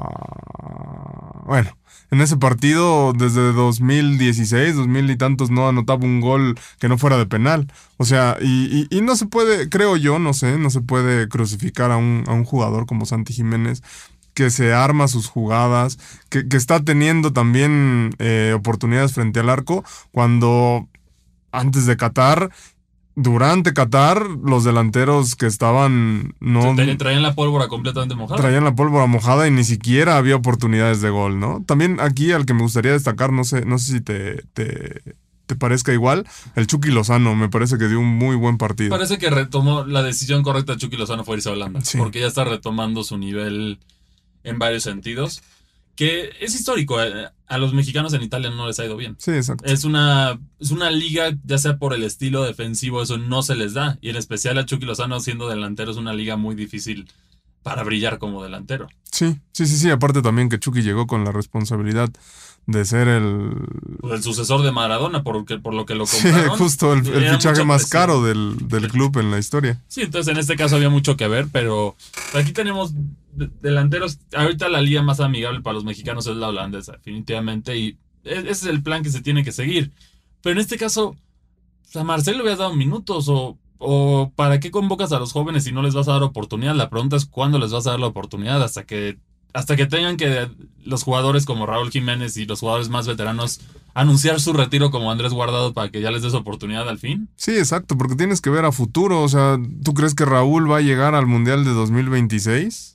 Bueno, 1.46 1.70
en 2.10 2.20
ese 2.20 2.36
partido 2.36 3.14
desde 3.14 3.54
2016, 3.54 4.76
2000 4.76 5.10
y 5.10 5.16
tantos 5.16 5.50
no 5.50 5.66
anotaba 5.66 6.04
un 6.04 6.20
gol 6.20 6.58
que 6.78 6.90
no 6.90 6.98
fuera 6.98 7.16
de 7.16 7.24
penal. 7.24 7.66
O 7.96 8.04
sea, 8.04 8.36
y, 8.42 8.86
y- 8.90 8.98
y 8.98 9.00
no 9.00 9.16
se 9.16 9.24
puede, 9.24 9.70
creo 9.70 9.96
yo, 9.96 10.18
no 10.18 10.34
sé, 10.34 10.58
no 10.58 10.68
se 10.68 10.82
puede 10.82 11.28
crucificar 11.30 11.90
a 11.92 11.96
un, 11.96 12.24
a 12.26 12.34
un 12.34 12.44
jugador 12.44 12.84
como 12.84 13.06
Santi 13.06 13.32
Jiménez 13.32 13.82
que 14.36 14.50
se 14.50 14.74
arma 14.74 15.08
sus 15.08 15.28
jugadas, 15.28 15.98
que, 16.28 16.46
que 16.46 16.58
está 16.58 16.84
teniendo 16.84 17.32
también 17.32 18.10
eh, 18.18 18.52
oportunidades 18.54 19.14
frente 19.14 19.40
al 19.40 19.48
arco, 19.48 19.82
cuando 20.12 20.86
antes 21.52 21.86
de 21.86 21.96
Qatar, 21.96 22.50
durante 23.14 23.72
Qatar, 23.72 24.26
los 24.44 24.62
delanteros 24.64 25.36
que 25.36 25.46
estaban 25.46 26.34
no 26.38 26.74
Tra- 26.74 26.98
Traían 26.98 27.22
la 27.22 27.34
pólvora 27.34 27.68
completamente 27.68 28.14
mojada. 28.14 28.38
traían 28.38 28.64
la 28.64 28.74
pólvora 28.74 29.06
mojada 29.06 29.48
y 29.48 29.50
ni 29.50 29.64
siquiera 29.64 30.18
había 30.18 30.36
oportunidades 30.36 31.00
de 31.00 31.08
gol, 31.08 31.40
¿no? 31.40 31.64
También 31.66 31.98
aquí 31.98 32.32
al 32.32 32.44
que 32.44 32.52
me 32.52 32.60
gustaría 32.60 32.92
destacar, 32.92 33.32
no 33.32 33.42
sé, 33.44 33.64
no 33.64 33.78
sé 33.78 33.92
si 33.92 34.00
te, 34.02 34.42
te, 34.52 35.00
te 35.46 35.56
parezca 35.56 35.94
igual, 35.94 36.26
el 36.56 36.66
Chucky 36.66 36.90
Lozano, 36.90 37.34
me 37.34 37.48
parece 37.48 37.78
que 37.78 37.88
dio 37.88 38.00
un 38.00 38.18
muy 38.18 38.36
buen 38.36 38.58
partido. 38.58 38.90
Parece 38.90 39.16
que 39.16 39.30
retomó 39.30 39.86
la 39.86 40.02
decisión 40.02 40.42
correcta 40.42 40.72
de 40.72 40.78
Chucky 40.80 40.98
Lozano 40.98 41.24
fue 41.24 41.36
irse 41.36 41.48
a 41.48 41.52
Holanda. 41.52 41.80
Sí. 41.82 41.96
Porque 41.96 42.20
ya 42.20 42.26
está 42.26 42.44
retomando 42.44 43.02
su 43.02 43.16
nivel 43.16 43.78
en 44.46 44.58
varios 44.58 44.82
sentidos. 44.84 45.42
Que 45.94 46.30
es 46.40 46.54
histórico. 46.54 47.02
eh, 47.02 47.28
A 47.46 47.58
los 47.58 47.72
mexicanos 47.72 48.12
en 48.12 48.22
Italia 48.22 48.50
no 48.50 48.66
les 48.66 48.78
ha 48.80 48.84
ido 48.84 48.96
bien. 48.96 49.16
Sí, 49.18 49.30
exacto. 49.30 49.64
Es 49.64 49.84
una, 49.84 50.38
es 50.60 50.70
una 50.70 50.90
liga, 50.90 51.34
ya 51.44 51.58
sea 51.58 51.78
por 51.78 51.94
el 51.94 52.02
estilo 52.02 52.42
defensivo, 52.44 53.02
eso 53.02 53.16
no 53.18 53.42
se 53.42 53.54
les 53.56 53.72
da. 53.74 53.96
Y 54.02 54.10
en 54.10 54.16
especial 54.16 54.58
a 54.58 54.66
Chucky 54.66 54.84
Lozano 54.84 55.20
siendo 55.20 55.48
delantero, 55.48 55.90
es 55.90 55.96
una 55.96 56.12
liga 56.12 56.36
muy 56.36 56.54
difícil 56.54 57.06
para 57.66 57.82
brillar 57.82 58.18
como 58.18 58.44
delantero. 58.44 58.86
Sí, 59.10 59.40
sí, 59.50 59.66
sí, 59.66 59.76
sí. 59.76 59.90
Aparte 59.90 60.22
también 60.22 60.48
que 60.48 60.60
Chucky 60.60 60.82
llegó 60.82 61.08
con 61.08 61.24
la 61.24 61.32
responsabilidad 61.32 62.08
de 62.66 62.84
ser 62.84 63.08
el... 63.08 63.56
Pues 64.00 64.12
el 64.12 64.22
sucesor 64.22 64.62
de 64.62 64.70
Maradona, 64.70 65.24
por, 65.24 65.44
que- 65.44 65.58
por 65.58 65.74
lo 65.74 65.84
que 65.84 65.96
lo 65.96 66.06
Sí, 66.06 66.22
compraron. 66.28 66.56
justo 66.58 66.92
el, 66.92 67.04
fichaje 67.04 67.64
más 67.64 67.86
caro 67.90 68.22
del, 68.22 68.68
del 68.68 68.86
club 68.86 69.18
en 69.18 69.32
la 69.32 69.40
historia. 69.40 69.82
Sí, 69.88 70.02
entonces 70.02 70.32
en 70.32 70.38
este 70.38 70.54
caso 70.54 70.76
había 70.76 70.90
mucho 70.90 71.16
que 71.16 71.26
ver, 71.26 71.48
pero 71.50 71.96
aquí 72.34 72.52
tenemos 72.52 72.94
de- 73.32 73.50
delanteros. 73.60 74.20
Ahorita 74.32 74.68
la 74.68 74.80
liga 74.80 75.02
más 75.02 75.18
amigable 75.18 75.60
para 75.60 75.74
los 75.74 75.84
mexicanos 75.84 76.24
es 76.28 76.36
la 76.36 76.50
holandesa, 76.50 76.92
definitivamente, 76.92 77.76
y 77.76 77.98
ese 78.22 78.48
es 78.48 78.62
el 78.66 78.80
plan 78.80 79.02
que 79.02 79.10
se 79.10 79.22
tiene 79.22 79.42
que 79.42 79.50
seguir. 79.50 79.90
Pero 80.40 80.52
en 80.52 80.60
este 80.60 80.76
caso, 80.76 81.16
a 81.96 82.04
Marcelo 82.04 82.36
le 82.36 82.42
habías 82.44 82.58
dado 82.60 82.74
minutos, 82.76 83.26
o, 83.28 83.58
o 83.78 84.32
¿para 84.36 84.60
qué 84.60 84.70
convocas 84.70 85.12
a 85.12 85.18
los 85.18 85.32
jóvenes 85.32 85.64
si 85.64 85.72
no 85.72 85.82
les 85.82 85.94
vas 85.94 86.08
a 86.08 86.12
dar 86.12 86.22
oportunidad? 86.22 86.74
La 86.74 86.90
pregunta 86.90 87.16
es 87.16 87.26
cuándo 87.26 87.58
les 87.58 87.72
vas 87.72 87.86
a 87.86 87.90
dar 87.90 88.00
la 88.00 88.06
oportunidad, 88.06 88.62
hasta 88.62 88.84
que, 88.84 89.18
hasta 89.52 89.76
que 89.76 89.86
tengan 89.86 90.16
que 90.16 90.48
los 90.84 91.02
jugadores 91.02 91.44
como 91.46 91.66
Raúl 91.66 91.90
Jiménez 91.90 92.36
y 92.36 92.44
los 92.46 92.60
jugadores 92.60 92.88
más 92.88 93.06
veteranos 93.06 93.60
anunciar 93.94 94.40
su 94.40 94.52
retiro 94.52 94.90
como 94.90 95.10
Andrés 95.10 95.32
Guardado 95.32 95.72
para 95.72 95.90
que 95.90 96.00
ya 96.02 96.10
les 96.10 96.22
des 96.22 96.34
oportunidad 96.34 96.86
al 96.88 96.98
fin. 96.98 97.28
Sí, 97.36 97.52
exacto, 97.56 97.96
porque 97.96 98.14
tienes 98.16 98.42
que 98.42 98.50
ver 98.50 98.66
a 98.66 98.72
futuro. 98.72 99.22
O 99.22 99.28
sea, 99.28 99.58
¿tú 99.82 99.94
crees 99.94 100.14
que 100.14 100.26
Raúl 100.26 100.70
va 100.70 100.76
a 100.78 100.82
llegar 100.82 101.14
al 101.14 101.26
Mundial 101.26 101.64
de 101.64 101.72
2026? 101.72 102.94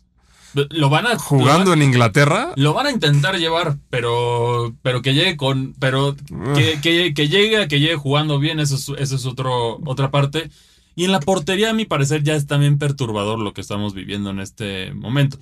Lo 0.69 0.89
van 0.89 1.07
a 1.07 1.17
¿Jugando 1.17 1.63
lo 1.63 1.69
van- 1.71 1.81
en 1.81 1.87
Inglaterra? 1.87 2.51
Lo 2.57 2.73
van 2.73 2.85
a 2.87 2.91
intentar 2.91 3.37
llevar, 3.37 3.77
pero, 3.89 4.75
pero 4.81 5.01
que 5.01 5.13
llegue 5.13 5.37
con, 5.37 5.73
pero 5.79 6.15
que, 6.55 6.79
que- 6.81 7.13
que 7.13 7.27
llegue, 7.29 7.67
que 7.69 7.79
llegue 7.79 7.95
jugando 7.95 8.37
bien, 8.37 8.59
eso 8.59 8.75
es, 8.75 8.89
eso 8.99 9.15
es 9.15 9.25
otro, 9.25 9.79
otra 9.85 10.11
parte. 10.11 10.51
Y 10.95 11.05
en 11.05 11.11
la 11.11 11.19
portería, 11.19 11.69
a 11.69 11.73
mi 11.73 11.85
parecer, 11.85 12.23
ya 12.23 12.35
es 12.35 12.47
también 12.47 12.77
perturbador 12.77 13.39
lo 13.39 13.53
que 13.53 13.61
estamos 13.61 13.93
viviendo 13.93 14.29
en 14.29 14.39
este 14.39 14.93
momento. 14.93 15.37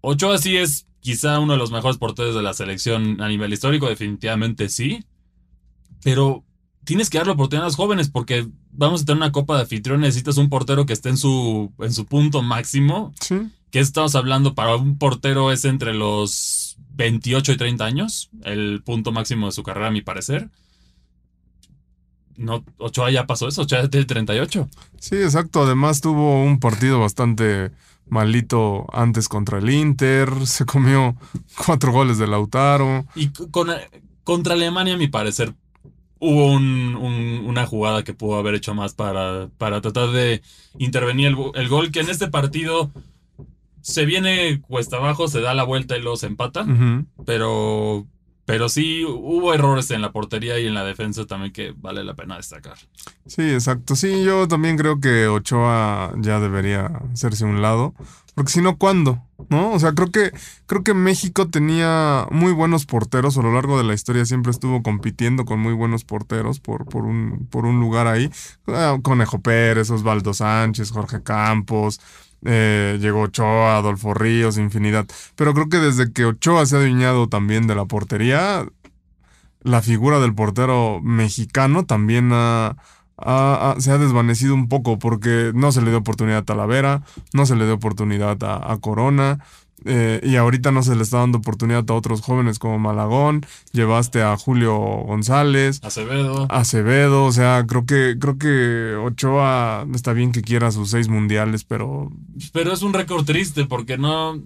Ochoa 0.00 0.38
sí 0.38 0.56
es 0.56 0.86
quizá 1.00 1.38
uno 1.38 1.52
de 1.52 1.58
los 1.58 1.70
mejores 1.70 1.98
porteros 1.98 2.34
de 2.34 2.42
la 2.42 2.54
selección 2.54 3.20
a 3.20 3.28
nivel 3.28 3.52
histórico, 3.52 3.88
definitivamente 3.88 4.68
sí. 4.68 5.04
Pero 6.02 6.44
tienes 6.84 7.10
que 7.10 7.18
darle 7.18 7.32
oportunidad 7.32 7.64
a 7.64 7.68
los 7.68 7.76
jóvenes 7.76 8.10
porque 8.10 8.46
vamos 8.72 9.02
a 9.02 9.04
tener 9.04 9.18
una 9.18 9.32
copa 9.32 9.56
de 9.56 9.62
anfitrión, 9.62 10.00
necesitas 10.00 10.36
un 10.36 10.48
portero 10.48 10.86
que 10.86 10.92
esté 10.92 11.08
en 11.10 11.16
su, 11.16 11.72
en 11.78 11.92
su 11.92 12.06
punto 12.06 12.42
máximo 12.42 13.14
Sí. 13.20 13.36
que 13.70 13.80
estamos 13.80 14.14
hablando 14.14 14.54
para 14.54 14.76
un 14.76 14.98
portero 14.98 15.50
es 15.52 15.64
entre 15.64 15.94
los 15.94 16.76
28 16.96 17.52
y 17.52 17.56
30 17.56 17.84
años, 17.84 18.30
el 18.44 18.82
punto 18.84 19.12
máximo 19.12 19.46
de 19.46 19.52
su 19.52 19.62
carrera, 19.62 19.88
a 19.88 19.92
mi 19.92 20.02
parecer. 20.02 20.50
No, 22.36 22.64
Ochoa 22.78 23.10
ya 23.10 23.26
pasó 23.26 23.48
eso, 23.48 23.62
Ochoa 23.62 23.88
tiene 23.88 24.06
38. 24.06 24.68
Sí, 24.98 25.16
exacto. 25.16 25.62
Además 25.62 26.00
tuvo 26.00 26.42
un 26.42 26.58
partido 26.60 26.98
bastante 27.00 27.70
malito 28.08 28.86
antes 28.92 29.28
contra 29.28 29.58
el 29.58 29.70
Inter. 29.70 30.30
Se 30.46 30.64
comió 30.64 31.16
cuatro 31.66 31.92
goles 31.92 32.18
de 32.18 32.26
Lautaro. 32.26 33.06
Y 33.14 33.28
con, 33.28 33.68
contra 34.24 34.54
Alemania, 34.54 34.94
a 34.94 34.98
mi 34.98 35.08
parecer, 35.08 35.54
hubo 36.18 36.46
un- 36.52 36.96
un- 36.96 37.44
una 37.46 37.66
jugada 37.66 38.02
que 38.02 38.14
pudo 38.14 38.36
haber 38.38 38.54
hecho 38.54 38.74
más 38.74 38.94
para, 38.94 39.48
para 39.58 39.80
tratar 39.80 40.10
de 40.10 40.42
intervenir 40.78 41.26
el, 41.28 41.36
go- 41.36 41.52
el 41.54 41.68
gol, 41.68 41.90
que 41.92 42.00
en 42.00 42.08
este 42.10 42.28
partido 42.28 42.90
se 43.82 44.06
viene 44.06 44.60
cuesta 44.62 44.96
abajo, 44.96 45.28
se 45.28 45.40
da 45.42 45.52
la 45.54 45.64
vuelta 45.64 45.96
y 45.98 46.02
se 46.16 46.26
empata. 46.26 46.66
Pero, 47.26 48.06
pero 48.44 48.68
sí 48.68 49.04
hubo 49.04 49.54
errores 49.54 49.90
en 49.90 50.02
la 50.02 50.12
portería 50.12 50.58
y 50.58 50.66
en 50.66 50.74
la 50.74 50.84
defensa 50.84 51.24
también 51.26 51.52
que 51.52 51.74
vale 51.76 52.04
la 52.04 52.14
pena 52.14 52.36
destacar. 52.36 52.76
Sí, 53.26 53.42
exacto. 53.42 53.96
Sí, 53.96 54.22
yo 54.24 54.46
también 54.48 54.76
creo 54.76 55.00
que 55.00 55.28
Ochoa 55.28 56.12
ya 56.18 56.40
debería 56.40 56.86
hacerse 57.12 57.44
un 57.44 57.62
lado. 57.62 57.94
Porque 58.34 58.50
si 58.50 58.60
no, 58.60 58.78
¿cuándo? 58.78 59.22
¿No? 59.48 59.72
O 59.72 59.78
sea, 59.78 59.92
creo 59.92 60.10
que, 60.10 60.32
creo 60.66 60.82
que 60.82 60.92
México 60.92 61.48
tenía 61.48 62.26
muy 62.30 62.52
buenos 62.52 62.84
porteros. 62.84 63.38
A 63.38 63.42
lo 63.42 63.52
largo 63.52 63.78
de 63.78 63.84
la 63.84 63.94
historia 63.94 64.24
siempre 64.24 64.50
estuvo 64.50 64.82
compitiendo 64.82 65.44
con 65.44 65.60
muy 65.60 65.72
buenos 65.72 66.04
porteros 66.04 66.58
por, 66.58 66.84
por, 66.86 67.04
un, 67.04 67.46
por 67.48 67.64
un 67.64 67.78
lugar 67.78 68.08
ahí. 68.08 68.30
Ah, 68.66 68.98
Conejo 69.02 69.40
Pérez, 69.40 69.90
Osvaldo 69.90 70.34
Sánchez, 70.34 70.90
Jorge 70.90 71.22
Campos. 71.22 72.00
Eh, 72.44 72.98
llegó 73.00 73.22
Ochoa, 73.22 73.76
Adolfo 73.76 74.14
Ríos, 74.14 74.58
infinidad. 74.58 75.06
Pero 75.36 75.54
creo 75.54 75.68
que 75.68 75.78
desde 75.78 76.12
que 76.12 76.24
Ochoa 76.24 76.66
se 76.66 76.76
ha 76.76 76.78
adueñado 76.78 77.28
también 77.28 77.66
de 77.66 77.74
la 77.74 77.84
portería, 77.86 78.66
la 79.62 79.82
figura 79.82 80.20
del 80.20 80.34
portero 80.34 81.00
mexicano 81.02 81.84
también 81.86 82.30
ha, 82.32 82.76
ha- 83.16 83.74
se 83.78 83.90
ha 83.90 83.98
desvanecido 83.98 84.54
un 84.54 84.68
poco 84.68 84.98
porque 84.98 85.52
no 85.54 85.72
se 85.72 85.80
le 85.80 85.88
dio 85.90 85.98
oportunidad 85.98 86.38
a 86.38 86.44
Talavera, 86.44 87.02
no 87.32 87.46
se 87.46 87.56
le 87.56 87.64
dio 87.64 87.74
oportunidad 87.74 88.36
a 88.42 88.76
Corona. 88.80 89.38
Eh, 89.84 90.20
y 90.22 90.36
ahorita 90.36 90.70
no 90.70 90.82
se 90.82 90.96
le 90.96 91.02
está 91.02 91.18
dando 91.18 91.38
oportunidad 91.38 91.84
a 91.90 91.94
otros 91.94 92.20
jóvenes 92.20 92.58
como 92.58 92.78
Malagón, 92.78 93.44
llevaste 93.72 94.22
a 94.22 94.36
Julio 94.36 94.76
González, 94.76 95.80
Acevedo. 95.82 96.46
Acevedo, 96.50 97.24
o 97.24 97.32
sea, 97.32 97.64
creo 97.66 97.86
que, 97.86 98.16
creo 98.18 98.38
que 98.38 98.96
Ochoa 98.96 99.86
está 99.94 100.12
bien 100.12 100.32
que 100.32 100.42
quiera 100.42 100.70
sus 100.70 100.90
seis 100.90 101.08
mundiales, 101.08 101.64
pero 101.64 102.10
Pero 102.52 102.72
es 102.72 102.82
un 102.82 102.92
récord 102.92 103.24
triste 103.24 103.64
porque 103.64 103.98
no. 103.98 104.40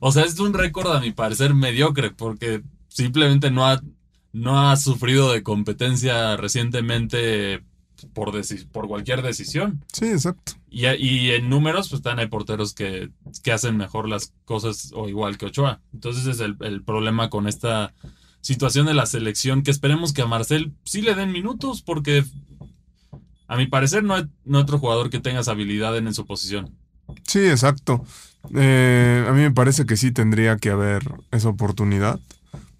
O 0.00 0.10
sea, 0.10 0.24
es 0.24 0.38
un 0.40 0.52
récord 0.52 0.92
a 0.92 1.00
mi 1.00 1.12
parecer 1.12 1.54
mediocre 1.54 2.10
porque 2.10 2.62
simplemente 2.88 3.50
no 3.50 3.66
ha, 3.66 3.80
no 4.32 4.68
ha 4.68 4.76
sufrido 4.76 5.32
de 5.32 5.42
competencia 5.42 6.36
recientemente 6.36 7.62
por, 8.12 8.32
por 8.72 8.88
cualquier 8.88 9.22
decisión. 9.22 9.84
sí, 9.92 10.06
exacto. 10.06 10.52
Y, 10.70 10.86
y 10.86 11.30
en 11.32 11.48
números, 11.50 11.88
pues 11.88 11.98
están 12.00 12.18
hay 12.18 12.28
porteros 12.28 12.72
que, 12.72 13.10
que 13.42 13.52
hacen 13.52 13.76
mejor 13.76 14.08
las 14.08 14.32
cosas 14.44 14.90
o 14.94 15.08
igual 15.08 15.36
que 15.36 15.46
Ochoa. 15.46 15.80
Entonces 15.92 16.26
es 16.26 16.40
el, 16.40 16.56
el 16.60 16.82
problema 16.82 17.28
con 17.28 17.46
esta 17.46 17.92
situación 18.40 18.86
de 18.86 18.94
la 18.94 19.06
selección, 19.06 19.62
que 19.62 19.70
esperemos 19.70 20.12
que 20.12 20.22
a 20.22 20.26
Marcel 20.26 20.72
sí 20.84 21.02
le 21.02 21.14
den 21.14 21.30
minutos, 21.30 21.82
porque 21.82 22.24
a 23.48 23.56
mi 23.56 23.66
parecer 23.66 24.02
no 24.02 24.14
hay, 24.14 24.24
no 24.44 24.58
hay 24.58 24.62
otro 24.62 24.78
jugador 24.78 25.10
que 25.10 25.20
tenga 25.20 25.40
esa 25.40 25.52
habilidad 25.52 25.96
en, 25.96 26.06
en 26.06 26.14
su 26.14 26.26
posición. 26.26 26.74
Sí, 27.26 27.40
exacto. 27.40 28.04
Eh, 28.54 29.24
a 29.28 29.32
mí 29.32 29.42
me 29.42 29.52
parece 29.52 29.86
que 29.86 29.96
sí 29.96 30.10
tendría 30.10 30.56
que 30.56 30.70
haber 30.70 31.02
esa 31.30 31.50
oportunidad. 31.50 32.18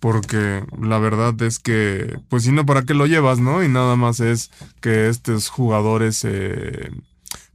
Porque 0.02 0.64
la 0.82 0.98
verdad 0.98 1.40
es 1.42 1.60
que, 1.60 2.18
pues 2.28 2.42
si 2.42 2.50
no, 2.50 2.66
¿para 2.66 2.82
qué 2.82 2.92
lo 2.92 3.06
llevas, 3.06 3.38
no? 3.38 3.62
Y 3.62 3.68
nada 3.68 3.94
más 3.94 4.18
es 4.18 4.50
que 4.80 5.08
estos 5.08 5.48
jugadores, 5.48 6.24
eh, 6.24 6.90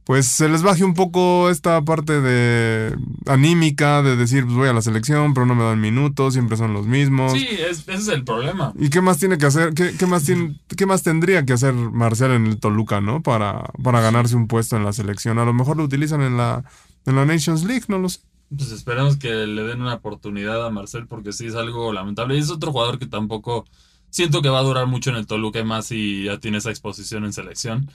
pues 0.04 0.24
se 0.28 0.48
les 0.48 0.62
baje 0.62 0.82
un 0.82 0.94
poco 0.94 1.50
esta 1.50 1.82
parte 1.82 2.22
de 2.22 2.96
anímica, 3.26 4.00
de 4.02 4.16
decir, 4.16 4.44
pues 4.46 4.56
voy 4.56 4.68
a 4.68 4.72
la 4.72 4.80
selección, 4.80 5.34
pero 5.34 5.44
no 5.44 5.54
me 5.54 5.62
dan 5.62 5.78
minutos, 5.78 6.32
siempre 6.32 6.56
son 6.56 6.72
los 6.72 6.86
mismos. 6.86 7.32
Sí, 7.34 7.46
es- 7.50 7.80
ese 7.80 7.92
es 7.92 8.08
el 8.08 8.24
problema. 8.24 8.72
¿Y 8.78 8.88
qué 8.88 9.02
más 9.02 9.18
tiene 9.18 9.36
que 9.36 9.44
hacer? 9.44 9.74
¿Qué, 9.74 9.92
qué 9.98 10.06
más 10.06 10.24
tiene, 10.24 10.58
qué 10.74 10.86
más 10.86 11.02
tendría 11.02 11.44
que 11.44 11.52
hacer 11.52 11.74
Marcial 11.74 12.30
en 12.30 12.46
el 12.46 12.58
Toluca, 12.58 13.02
no? 13.02 13.22
Para, 13.22 13.70
para 13.84 14.00
ganarse 14.00 14.36
un 14.36 14.48
puesto 14.48 14.74
en 14.74 14.84
la 14.86 14.94
selección. 14.94 15.38
A 15.38 15.44
lo 15.44 15.52
mejor 15.52 15.76
lo 15.76 15.84
utilizan 15.84 16.22
en 16.22 16.38
la, 16.38 16.64
en 17.04 17.14
la 17.14 17.26
Nations 17.26 17.64
League, 17.64 17.84
no 17.88 17.98
lo 17.98 18.08
sé. 18.08 18.20
Pues 18.56 18.72
esperemos 18.72 19.16
que 19.16 19.28
le 19.46 19.62
den 19.62 19.82
una 19.82 19.94
oportunidad 19.94 20.64
a 20.66 20.70
Marcel 20.70 21.06
porque 21.06 21.32
sí 21.32 21.46
es 21.46 21.54
algo 21.54 21.92
lamentable. 21.92 22.36
Y 22.36 22.40
es 22.40 22.50
otro 22.50 22.72
jugador 22.72 22.98
que 22.98 23.06
tampoco 23.06 23.66
siento 24.10 24.42
que 24.42 24.48
va 24.48 24.60
a 24.60 24.62
durar 24.62 24.86
mucho 24.86 25.10
en 25.10 25.16
el 25.16 25.26
Toluca 25.26 25.62
más 25.64 25.86
si 25.86 26.24
ya 26.24 26.38
tiene 26.38 26.58
esa 26.58 26.70
exposición 26.70 27.24
en 27.24 27.32
selección. 27.32 27.90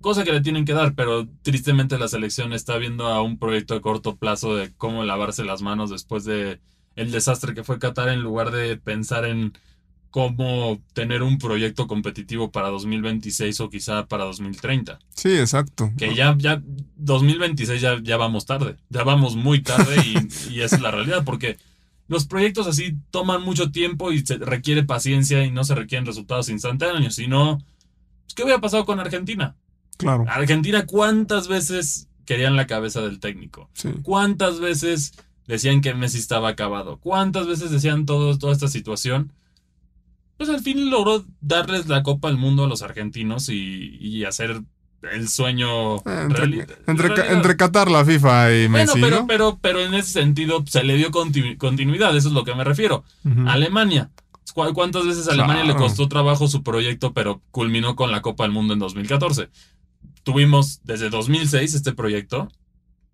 Cosa 0.00 0.24
que 0.24 0.32
le 0.32 0.40
tienen 0.40 0.64
que 0.64 0.72
dar, 0.72 0.94
pero 0.94 1.26
tristemente 1.42 1.98
la 1.98 2.08
selección 2.08 2.52
está 2.52 2.76
viendo 2.78 3.06
a 3.06 3.22
un 3.22 3.38
proyecto 3.38 3.74
a 3.74 3.80
corto 3.80 4.16
plazo 4.16 4.54
de 4.54 4.72
cómo 4.74 5.04
lavarse 5.04 5.44
las 5.44 5.62
manos 5.62 5.90
después 5.90 6.24
de 6.24 6.60
el 6.96 7.12
desastre 7.12 7.54
que 7.54 7.64
fue 7.64 7.78
Qatar 7.78 8.08
en 8.08 8.20
lugar 8.22 8.50
de 8.50 8.76
pensar 8.76 9.24
en 9.24 9.52
cómo 10.16 10.80
tener 10.94 11.22
un 11.22 11.36
proyecto 11.36 11.86
competitivo 11.86 12.50
para 12.50 12.68
2026 12.68 13.60
o 13.60 13.68
quizá 13.68 14.06
para 14.06 14.24
2030. 14.24 14.98
Sí, 15.10 15.36
exacto. 15.36 15.92
Que 15.98 16.14
ya, 16.14 16.34
ya, 16.38 16.62
2026 16.96 17.82
ya, 17.82 18.00
ya 18.02 18.16
vamos 18.16 18.46
tarde. 18.46 18.76
Ya 18.88 19.04
vamos 19.04 19.36
muy 19.36 19.60
tarde 19.60 19.94
y, 20.06 20.16
y 20.54 20.62
esa 20.62 20.76
es 20.76 20.80
la 20.80 20.90
realidad, 20.90 21.22
porque 21.22 21.58
los 22.08 22.24
proyectos 22.26 22.66
así 22.66 22.96
toman 23.10 23.42
mucho 23.42 23.72
tiempo 23.72 24.10
y 24.10 24.24
se 24.24 24.38
requiere 24.38 24.84
paciencia 24.84 25.44
y 25.44 25.50
no 25.50 25.64
se 25.64 25.74
requieren 25.74 26.06
resultados 26.06 26.48
instantáneos. 26.48 27.14
Si 27.14 27.26
no, 27.26 27.58
pues, 28.24 28.32
¿qué 28.34 28.42
hubiera 28.42 28.62
pasado 28.62 28.86
con 28.86 28.98
Argentina? 28.98 29.54
Claro. 29.98 30.24
Argentina, 30.28 30.86
¿cuántas 30.86 31.46
veces 31.46 32.08
querían 32.24 32.56
la 32.56 32.66
cabeza 32.66 33.02
del 33.02 33.20
técnico? 33.20 33.68
Sí. 33.74 33.90
¿Cuántas 34.02 34.60
veces 34.60 35.12
decían 35.46 35.82
que 35.82 35.92
Messi 35.92 36.16
estaba 36.16 36.48
acabado? 36.48 37.00
¿Cuántas 37.00 37.46
veces 37.46 37.70
decían 37.70 38.06
todo, 38.06 38.38
toda 38.38 38.54
esta 38.54 38.68
situación? 38.68 39.34
Pues 40.36 40.48
al 40.50 40.60
fin 40.60 40.90
logró 40.90 41.24
darles 41.40 41.86
la 41.88 42.02
Copa 42.02 42.28
al 42.28 42.36
Mundo 42.36 42.64
a 42.64 42.68
los 42.68 42.82
argentinos 42.82 43.48
y, 43.48 43.96
y 44.00 44.24
hacer 44.24 44.60
el 45.12 45.28
sueño 45.28 45.96
Entre, 46.06 46.66
entre, 46.86 47.32
entre 47.32 47.56
Qatar, 47.56 47.90
la 47.90 48.04
FIFA 48.04 48.52
y 48.54 48.66
Bueno, 48.68 48.86
Messi, 48.94 49.00
pero, 49.00 49.20
¿no? 49.20 49.26
pero, 49.26 49.58
pero 49.62 49.80
en 49.80 49.94
ese 49.94 50.12
sentido 50.12 50.64
se 50.66 50.82
le 50.84 50.96
dio 50.96 51.10
continu- 51.10 51.56
continuidad, 51.58 52.16
eso 52.16 52.28
es 52.28 52.34
lo 52.34 52.44
que 52.44 52.54
me 52.54 52.64
refiero. 52.64 53.04
Alemania. 53.46 54.10
¿Cu- 54.54 54.72
¿Cuántas 54.72 55.04
veces 55.06 55.28
a 55.28 55.32
Alemania 55.32 55.64
le 55.64 55.74
costó 55.76 56.08
trabajo 56.08 56.48
su 56.48 56.62
proyecto, 56.62 57.12
pero 57.12 57.42
culminó 57.50 57.94
con 57.94 58.10
la 58.10 58.22
Copa 58.22 58.44
del 58.44 58.52
Mundo 58.52 58.72
en 58.72 58.78
2014? 58.80 59.48
Tuvimos 60.22 60.80
desde 60.84 61.08
2006 61.10 61.74
este 61.74 61.92
proyecto, 61.92 62.48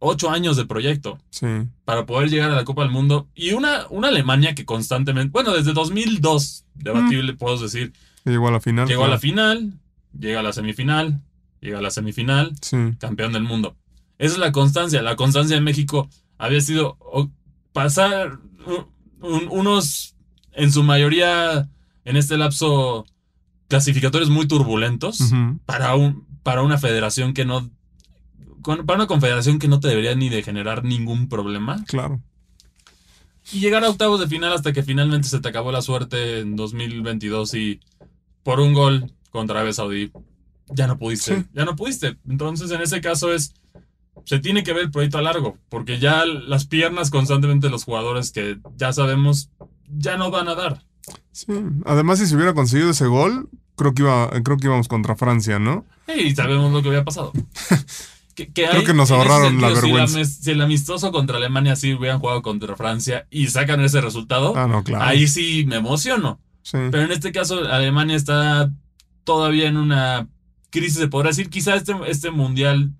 ocho 0.05 0.31
años 0.31 0.57
de 0.57 0.67
proyecto 0.67 1.19
Sí. 1.31 1.47
para 1.85 2.07
poder 2.07 2.29
llegar 2.29 2.51
a 2.51 2.57
la 2.57 2.65
Copa 2.65 2.83
del 2.83 2.91
Mundo 2.91 3.29
y 3.35 3.53
una, 3.53 3.87
una 3.89 4.09
Alemania 4.09 4.55
que 4.55 4.65
constantemente, 4.65 5.31
bueno, 5.33 5.53
desde 5.53 5.73
2002, 5.73 6.65
debatible, 6.75 7.35
puedo 7.35 7.57
decir, 7.57 7.93
Llegó 8.25 8.49
a 8.49 8.51
la 8.53 8.61
final. 8.61 8.87
llegó 8.89 9.05
a 9.05 9.09
la 9.09 9.19
final, 9.19 9.75
llega 10.19 10.41
a 10.41 10.43
la 10.43 10.53
semifinal, 10.53 11.21
llega 11.61 11.79
a 11.79 11.83
la 11.83 11.91
semifinal, 11.91 12.53
Sí. 12.61 12.77
campeón 12.99 13.33
del 13.33 13.45
mundo. 13.45 13.77
Esa 14.19 14.35
es 14.35 14.39
la 14.39 14.53
constancia. 14.53 15.03
La 15.03 15.17
constancia 15.17 15.55
de 15.57 15.63
México 15.63 16.09
había 16.39 16.61
sido 16.61 16.99
pasar 17.73 18.39
un- 19.23 19.49
unos, 19.51 20.15
en 20.53 20.73
su 20.73 20.83
mayoría, 20.83 21.69
en 22.05 22.17
este 22.17 22.37
lapso, 22.37 23.07
clasificatorios 23.69 24.31
muy 24.31 24.47
turbulentos 24.47 25.19
para, 25.65 25.95
un, 25.95 26.27
para 26.43 26.63
una 26.63 26.79
federación 26.79 27.33
que 27.35 27.45
no... 27.45 27.71
con- 28.63 28.87
para 28.87 28.99
una 29.01 29.07
confederación 29.07 29.59
que 29.59 29.69
no 29.69 29.81
te 29.81 29.89
debería 29.89 30.15
ni 30.15 30.29
de 30.29 30.43
generar 30.43 30.85
ningún 30.85 31.29
problema. 31.29 31.85
Claro. 31.87 32.21
Y 33.53 33.59
llegar 33.61 33.85
a 33.85 33.91
octavos 33.91 34.21
de 34.21 34.29
final 34.29 34.53
hasta 34.53 34.73
que 34.73 34.83
finalmente 34.83 35.29
se 35.29 35.41
te 35.41 35.49
acabó 35.49 35.73
la 35.73 35.83
suerte 35.83 36.41
en 36.41 36.57
2022 36.57 37.55
y 37.55 37.81
por 38.43 38.61
un 38.61 38.73
gol 38.73 39.13
contra 39.31 39.57
Arabia 39.57 39.73
Saudí 39.73 40.13
ya 40.69 40.87
no 40.87 40.97
pudiste. 40.99 41.37
Sí. 41.41 41.47
Ya 41.53 41.65
no 41.65 41.77
pudiste. 41.77 42.17
Entonces 42.29 42.71
en 42.71 42.81
ese 42.81 43.01
caso 43.01 43.33
es... 43.33 43.55
Se 44.25 44.39
tiene 44.39 44.63
que 44.63 44.73
ver 44.73 44.85
el 44.85 44.91
proyecto 44.93 45.19
a 45.19 45.23
largo, 45.23 45.59
porque 45.69 45.99
ya 45.99 46.25
las 46.25 46.67
piernas 46.67 47.11
constantemente 47.11 47.67
de 47.67 47.71
los 47.73 47.83
jugadores 47.85 48.31
que 48.31 48.59
ya 48.77 48.93
sabemos 48.93 49.51
ya 49.89 50.17
no 50.17 50.31
van 50.31 50.49
a 50.49 50.55
dar. 50.55 50.83
Sí. 51.33 51.47
Además, 51.87 52.21
si 52.21 52.27
se 52.27 52.37
hubiera 52.37 52.55
conseguido 52.55 52.91
ese 52.91 53.07
gol, 53.07 53.49
creo 53.75 53.95
que 53.95 54.03
iba, 54.03 54.31
creo 54.45 54.59
que 54.59 54.67
íbamos 54.69 54.87
contra 54.87 55.17
Francia, 55.17 55.59
¿no? 55.59 55.85
Y 56.15 56.33
sabemos 56.37 56.71
lo 56.73 56.83
que 56.83 56.89
había 56.89 57.05
pasado. 57.05 57.33
Que, 58.35 58.47
que 58.47 58.65
Creo 58.65 58.81
hay- 58.81 58.85
que 58.87 58.95
nos 58.95 59.11
ahorraron 59.11 59.61
la 59.61 59.69
si 59.69 59.75
vergüenza. 59.75 60.25
Si, 60.25 60.51
el 60.51 60.61
amistoso 60.63 61.13
contra 61.13 61.37
Alemania 61.37 61.77
sí 61.77 61.93
hubieran 61.95 62.19
jugado 62.19 62.41
contra 62.43 62.77
Francia 62.77 63.27
y 63.31 63.49
sacan 63.49 63.81
ese 63.83 64.01
resultado, 64.01 64.55
Ah, 64.57 64.67
no, 64.67 64.83
claro. 64.85 65.05
ahí 65.05 65.29
sí 65.29 65.65
me 65.67 65.77
emociono. 65.77 66.41
Sí. 66.63 66.79
Pero 66.91 67.03
en 67.03 67.13
este 67.13 67.33
caso, 67.33 67.61
Alemania 67.71 68.17
está 68.17 68.71
todavía 69.25 69.69
en 69.69 69.77
una 69.77 70.29
crisis 70.71 70.99
de 70.99 71.09
poder 71.09 71.29
decir. 71.29 71.51
Quizá 71.51 71.75
este, 71.75 71.95
este 72.07 72.31
mundial, 72.31 72.93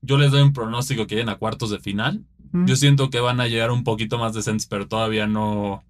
yo 0.00 0.16
les 0.18 0.30
doy 0.30 0.42
un 0.42 0.52
pronóstico 0.52 1.06
que 1.06 1.16
lleguen 1.16 1.28
a 1.28 1.36
cuartos 1.36 1.70
de 1.70 1.78
final. 1.80 2.24
Mm. 2.52 2.66
Yo 2.66 2.76
siento 2.76 3.10
que 3.10 3.20
van 3.20 3.40
a 3.40 3.48
llegar 3.48 3.70
un 3.70 3.84
poquito 3.84 4.18
más 4.18 4.32
decentes, 4.34 4.66
pero 4.66 4.88
todavía 4.88 5.26
no, 5.26 5.84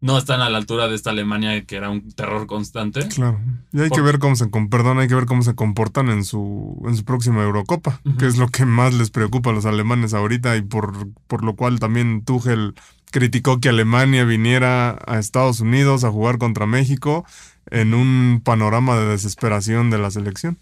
no 0.00 0.16
están 0.16 0.40
a 0.40 0.48
la 0.48 0.58
altura 0.58 0.86
de 0.88 0.94
esta 0.94 1.10
Alemania 1.10 1.64
que 1.64 1.76
era 1.76 1.90
un 1.90 2.12
terror 2.12 2.46
constante. 2.46 3.06
Claro. 3.08 3.40
Y 3.72 3.80
hay 3.80 3.88
Por- 3.88 3.98
que 3.98 4.02
ver 4.02 4.18
cómo 4.18 4.36
se 4.36 4.46
perdón, 4.46 4.98
hay 5.00 5.08
que 5.08 5.14
ver 5.14 5.26
cómo 5.26 5.42
se 5.42 5.54
comportan 5.54 6.08
en 6.08 6.24
su 6.24 6.80
en 6.86 6.96
su 6.96 7.04
próxima 7.04 7.42
Eurocopa, 7.42 8.00
que 8.18 8.26
es 8.26 8.36
lo 8.36 8.48
que 8.48 8.64
más 8.64 8.94
les 8.94 9.10
preocupa 9.10 9.50
a 9.50 9.52
los 9.52 9.66
alemanes 9.66 10.14
ahorita 10.14 10.56
y 10.56 10.62
por 10.62 11.08
por 11.26 11.42
lo 11.44 11.56
cual 11.56 11.80
también 11.80 12.24
Tuchel 12.24 12.74
criticó 13.10 13.58
que 13.60 13.70
Alemania 13.70 14.24
viniera 14.24 14.98
a 15.06 15.18
Estados 15.18 15.60
Unidos 15.60 16.04
a 16.04 16.10
jugar 16.10 16.38
contra 16.38 16.66
México 16.66 17.24
en 17.70 17.94
un 17.94 18.40
panorama 18.44 18.96
de 18.98 19.06
desesperación 19.06 19.90
de 19.90 19.98
la 19.98 20.10
selección. 20.10 20.58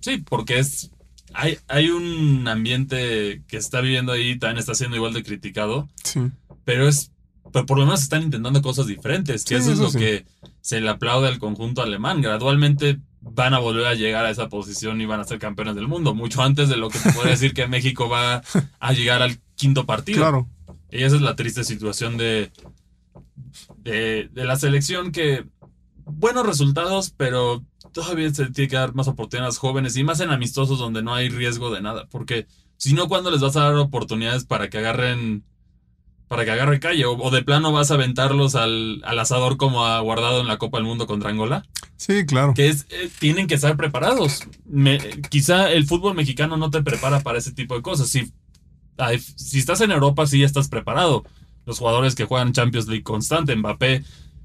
Sí, 0.00 0.18
porque 0.18 0.58
es. 0.60 0.90
Hay, 1.34 1.58
hay 1.68 1.90
un 1.90 2.48
ambiente 2.48 3.42
que 3.48 3.58
está 3.58 3.80
viviendo 3.82 4.12
ahí, 4.12 4.38
también 4.38 4.58
está 4.58 4.74
siendo 4.74 4.96
igual 4.96 5.12
de 5.12 5.22
criticado, 5.22 5.88
Sí. 6.02 6.20
pero 6.64 6.88
es. 6.88 7.10
Pero 7.52 7.66
por 7.66 7.78
lo 7.78 7.84
menos 7.84 8.02
están 8.02 8.22
intentando 8.22 8.60
cosas 8.62 8.86
diferentes, 8.86 9.44
que 9.44 9.56
Sí, 9.56 9.62
eso 9.62 9.72
es 9.72 9.78
lo 9.78 9.90
sí. 9.90 9.98
que 9.98 10.26
se 10.60 10.80
le 10.80 10.88
aplaude 10.88 11.28
al 11.28 11.38
conjunto 11.38 11.82
alemán. 11.82 12.20
Gradualmente 12.20 12.98
van 13.20 13.54
a 13.54 13.58
volver 13.58 13.86
a 13.86 13.94
llegar 13.94 14.24
a 14.24 14.30
esa 14.30 14.48
posición 14.48 15.00
y 15.00 15.06
van 15.06 15.20
a 15.20 15.24
ser 15.24 15.38
campeones 15.38 15.74
del 15.74 15.88
mundo, 15.88 16.14
mucho 16.14 16.42
antes 16.42 16.68
de 16.68 16.76
lo 16.76 16.88
que 16.88 16.98
se 16.98 17.12
podría 17.12 17.32
decir 17.32 17.52
que 17.54 17.66
México 17.68 18.08
va 18.08 18.42
a 18.80 18.92
llegar 18.92 19.22
al 19.22 19.38
quinto 19.54 19.86
partido. 19.86 20.18
Claro. 20.18 20.48
Y 20.90 21.02
esa 21.02 21.16
es 21.16 21.22
la 21.22 21.36
triste 21.36 21.64
situación 21.64 22.16
de, 22.16 22.50
de, 23.78 24.28
de 24.32 24.44
la 24.44 24.56
selección 24.56 25.12
que 25.12 25.44
buenos 26.04 26.46
resultados, 26.46 27.12
pero 27.16 27.64
todavía 27.92 28.32
se 28.32 28.46
tiene 28.50 28.68
que 28.68 28.76
dar 28.76 28.94
más 28.94 29.08
oportunidades 29.08 29.58
jóvenes 29.58 29.96
y 29.96 30.04
más 30.04 30.20
en 30.20 30.30
amistosos 30.30 30.78
donde 30.78 31.02
no 31.02 31.14
hay 31.14 31.28
riesgo 31.28 31.70
de 31.70 31.80
nada. 31.82 32.06
Porque 32.10 32.46
si 32.76 32.94
no, 32.94 33.08
¿cuándo 33.08 33.30
les 33.30 33.40
vas 33.40 33.56
a 33.56 33.64
dar 33.64 33.74
oportunidades 33.76 34.44
para 34.44 34.70
que 34.70 34.78
agarren 34.78 35.44
para 36.28 36.44
que 36.44 36.50
agarre 36.50 36.78
calle? 36.80 37.04
O, 37.06 37.12
o 37.16 37.30
de 37.30 37.42
plano 37.42 37.72
vas 37.72 37.90
a 37.90 37.94
aventarlos 37.94 38.54
al, 38.54 39.02
al 39.04 39.18
asador 39.18 39.56
como 39.56 39.86
ha 39.86 39.98
guardado 40.00 40.40
en 40.40 40.46
la 40.46 40.58
Copa 40.58 40.78
del 40.78 40.86
Mundo 40.86 41.06
contra 41.06 41.30
Angola. 41.30 41.64
Sí, 41.96 42.24
claro. 42.26 42.54
Que 42.54 42.68
es, 42.68 42.86
eh, 42.90 43.08
tienen 43.18 43.46
que 43.48 43.54
estar 43.54 43.76
preparados. 43.76 44.42
Me- 44.66 44.98
quizá 45.30 45.70
el 45.72 45.86
fútbol 45.86 46.14
mexicano 46.14 46.56
no 46.56 46.70
te 46.70 46.82
prepara 46.82 47.20
para 47.20 47.38
ese 47.38 47.52
tipo 47.52 47.74
de 47.74 47.82
cosas. 47.82 48.08
Si, 48.08 48.30
si 49.36 49.58
estás 49.58 49.80
en 49.80 49.90
Europa, 49.90 50.26
sí 50.26 50.40
ya 50.40 50.46
estás 50.46 50.68
preparado. 50.68 51.24
Los 51.66 51.78
jugadores 51.78 52.14
que 52.14 52.24
juegan 52.24 52.52
Champions 52.52 52.86
League 52.88 53.02
constante, 53.02 53.54
Mbappé, 53.56 54.04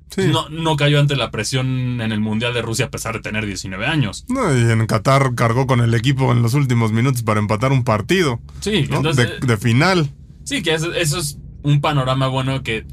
Sí. 0.10 0.22
no, 0.28 0.48
no 0.50 0.76
cayó 0.76 1.00
ante 1.00 1.16
la 1.16 1.32
presión 1.32 2.00
en 2.00 2.12
el 2.12 2.20
Mundial 2.20 2.54
de 2.54 2.62
Rusia 2.62 2.86
a 2.86 2.92
pesar 2.92 3.16
de 3.16 3.22
tener 3.22 3.48
19 3.48 3.88
años. 3.88 4.26
No, 4.30 4.56
y 4.56 4.62
en 4.62 4.86
Qatar 4.86 5.34
cargó 5.34 5.66
con 5.66 5.80
el 5.80 5.92
equipo 5.96 6.32
en 6.32 6.44
los 6.44 6.54
últimos 6.54 6.92
minutos 6.92 7.24
para 7.24 7.40
empatar 7.40 7.72
un 7.72 7.84
partido, 7.84 8.40
Sí, 8.60 8.86
¿no? 8.92 8.98
entonces, 8.98 9.40
de, 9.42 9.48
de 9.48 9.58
final. 9.58 10.10
sí, 10.44 10.62
que 10.62 10.76
eso, 10.76 10.94
eso 10.94 11.18
es 11.18 11.40
un 11.64 11.82
panorama 11.82 12.28
bueno 12.28 12.62
que, 12.64 12.86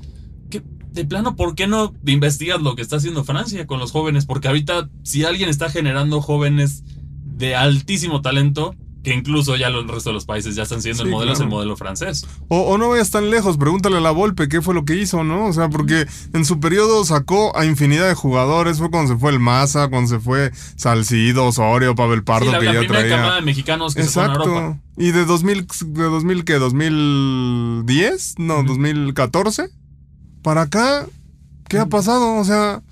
que, 0.48 0.62
de 0.92 1.04
plano, 1.04 1.36
¿por 1.36 1.54
qué 1.54 1.66
no 1.66 1.94
investigas 2.06 2.60
lo 2.60 2.74
que 2.74 2.82
está 2.82 2.96
haciendo 2.96 3.24
Francia 3.24 3.66
con 3.66 3.78
los 3.78 3.92
jóvenes? 3.92 4.26
Porque 4.26 4.48
ahorita, 4.48 4.88
si 5.02 5.24
alguien 5.24 5.48
está 5.48 5.70
generando 5.70 6.20
jóvenes 6.20 6.84
de 7.24 7.54
altísimo 7.54 8.22
talento, 8.22 8.74
que 9.02 9.14
incluso 9.14 9.56
ya 9.56 9.70
los 9.70 9.84
el 9.84 9.88
resto 9.88 10.10
de 10.10 10.14
los 10.14 10.26
países 10.26 10.54
ya 10.56 10.64
están 10.64 10.82
siendo 10.82 11.02
Sí, 11.02 11.08
el 11.08 11.14
modelo, 11.14 11.32
es 11.32 11.40
el 11.40 11.48
modelo 11.48 11.76
francés. 11.76 12.26
O, 12.48 12.60
o 12.60 12.76
no 12.78 12.90
vayas 12.90 13.10
tan 13.10 13.30
lejos, 13.30 13.56
pregúntale 13.56 13.96
a 13.96 14.00
la 14.00 14.10
Volpe 14.10 14.48
qué 14.48 14.60
fue 14.60 14.74
lo 14.74 14.84
que 14.84 14.94
hizo, 14.96 15.24
¿no? 15.24 15.46
O 15.46 15.52
sea, 15.54 15.70
porque 15.70 16.06
en 16.34 16.44
su 16.44 16.60
periodo 16.60 17.02
sacó 17.06 17.56
a 17.56 17.64
infinidad 17.64 18.08
de 18.08 18.14
jugadores, 18.14 18.76
fue 18.78 18.90
cuando 18.90 19.12
se 19.14 19.18
fue 19.18 19.30
el 19.32 19.40
Maza, 19.40 19.88
cuando 19.88 20.08
se 20.10 20.20
fue 20.20 20.50
Salcido, 20.76 21.46
Osorio, 21.46 21.94
Pavel 21.94 22.24
Pardo, 22.24 22.46
Sí, 22.46 22.52
la, 22.52 22.58
que 22.58 22.64
la 22.66 22.72
ya 22.74 22.78
primera 22.80 23.02
camada 23.08 23.22
traía. 23.28 23.40
de 23.40 23.46
mexicanos 23.46 23.94
que 23.94 24.02
se 24.02 24.08
fueron 24.10 24.30
a 24.30 24.34
Europa. 24.34 24.60
Exacto. 24.66 24.82
¿Y 25.02 25.10
de 25.12 25.24
2000, 25.24 25.66
de 25.86 26.02
2000 26.02 26.44
qué? 26.44 26.58
¿2010? 26.60 28.34
No, 28.38 28.58
Ujú. 28.58 28.66
2014. 28.68 29.70
Para 30.42 30.62
acá, 30.62 31.06
¿qué 31.68 31.78
ha 31.78 31.86
pasado? 31.86 32.34
O 32.36 32.44
sea, 32.44 32.82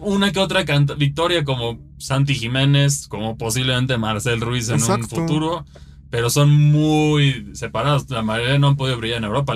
Una 0.00 0.32
que 0.32 0.38
otra 0.40 0.64
canta- 0.64 0.94
victoria 0.94 1.44
como 1.44 1.78
Santi 1.98 2.34
Jiménez, 2.34 3.08
como 3.08 3.36
posiblemente 3.36 3.96
Marcel 3.98 4.40
Ruiz 4.40 4.68
en 4.68 4.76
Exacto. 4.76 5.16
un 5.16 5.26
futuro. 5.26 5.64
pero 6.08 6.30
son 6.30 6.50
muy 6.52 7.50
separados. 7.54 8.08
La 8.10 8.22
mayoría 8.22 8.58
no 8.58 8.68
han 8.68 8.76
podido 8.76 8.96
brillar 8.96 9.18
en 9.18 9.24
Europa. 9.24 9.54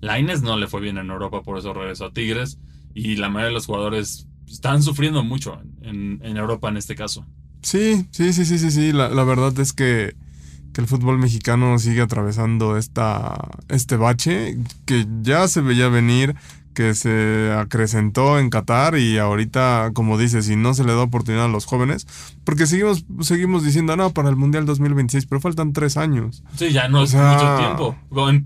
Laines 0.00 0.40
no 0.40 0.56
le 0.56 0.66
fue 0.68 0.80
bien 0.80 0.98
en 0.98 1.10
Europa, 1.10 1.42
por 1.42 1.58
eso 1.58 1.74
regresó 1.74 2.06
a 2.06 2.12
Tigres. 2.12 2.58
Y 2.94 3.16
la 3.16 3.28
mayoría 3.28 3.48
de 3.48 3.54
los 3.54 3.66
jugadores 3.66 4.26
están 4.48 4.82
sufriendo 4.82 5.24
mucho 5.24 5.60
en, 5.82 6.20
Europa 6.36 6.68
en 6.68 6.76
este 6.76 6.94
caso. 6.94 7.26
Sí, 7.62 8.06
sí, 8.12 8.32
sí, 8.32 8.44
sí, 8.44 8.58
sí, 8.58 8.70
sí. 8.70 8.92
La, 8.92 9.08
la 9.10 9.24
verdad 9.24 9.58
es 9.58 9.72
que, 9.72 10.14
que, 10.72 10.80
el 10.80 10.86
fútbol 10.86 11.18
mexicano 11.18 11.78
sigue 11.78 12.00
atravesando 12.02 12.76
esta, 12.78 13.50
este 13.68 13.96
bache 13.96 14.58
que 14.86 15.06
ya 15.22 15.48
se 15.48 15.60
veía 15.60 15.88
venir 15.88 16.34
que 16.74 16.94
se 16.94 17.52
acrecentó 17.56 18.38
en 18.38 18.50
Qatar 18.50 18.96
y 18.96 19.18
ahorita, 19.18 19.90
como 19.94 20.18
dices, 20.18 20.46
si 20.46 20.56
no 20.56 20.74
se 20.74 20.84
le 20.84 20.92
da 20.92 21.02
oportunidad 21.02 21.46
a 21.46 21.48
los 21.48 21.66
jóvenes, 21.66 22.06
porque 22.44 22.66
seguimos, 22.66 23.04
seguimos 23.20 23.64
diciendo, 23.64 23.96
no, 23.96 24.10
para 24.10 24.28
el 24.28 24.36
Mundial 24.36 24.66
2026, 24.66 25.26
pero 25.26 25.40
faltan 25.40 25.72
tres 25.72 25.96
años. 25.96 26.42
Sí, 26.56 26.70
ya 26.70 26.88
no 26.88 27.02
es 27.02 27.14
mucho 27.14 27.56
tiempo. 27.58 27.96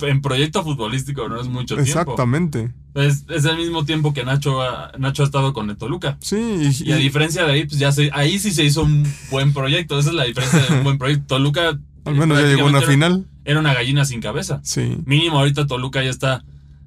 En, 0.07 0.23
proyecto 0.23 0.63
futbolístico 0.63 1.29
no 1.29 1.41
es 1.41 1.49
mucho 1.49 1.77
tiempo. 1.77 1.83
Exactamente. 1.89 2.73
Es, 2.95 3.25
el 3.29 3.57
mismo 3.57 3.85
tiempo 3.85 4.15
que 4.15 4.25
Nacho 4.25 4.63
ha, 4.63 4.93
Nacho 4.99 5.23
ha 5.23 5.27
estado 5.27 5.53
con 5.53 5.69
el 5.69 5.77
Toluca. 5.77 6.17
Sí. 6.21 6.71
Y, 6.85 6.93
a 6.93 6.97
diferencia 6.97 7.45
de 7.45 7.53
ahí, 7.53 7.67
pues 7.67 7.79
ya 7.79 7.93
se, 7.93 8.11
ahí 8.13 8.39
sí 8.39 8.53
se 8.53 8.65
hizo 8.65 8.83
un 8.83 9.07
buen 9.31 9.53
proyecto. 9.53 9.99
Esa 9.99 10.11
es 10.11 10.15
la 10.15 10.25
diferencia 10.25 10.61
de 10.61 10.79
un 10.79 10.85
buen 10.85 10.99
proyecto. 10.99 11.37
Toluca... 11.37 11.79
Al 12.05 12.15
menos 12.15 12.39
ya 12.39 12.47
llegó 12.47 12.67
a 12.67 12.71
una 12.71 12.83
final. 12.83 13.27
Era 13.45 13.61
una 13.61 13.75
gallina 13.75 14.05
sin 14.05 14.21
cabeza. 14.21 14.61
Sí. 14.63 14.99
Mínimo 15.07 15.39
ahorita 15.39 15.67
Toluca 15.67 16.03
ya 16.03 16.11
está 16.11 16.45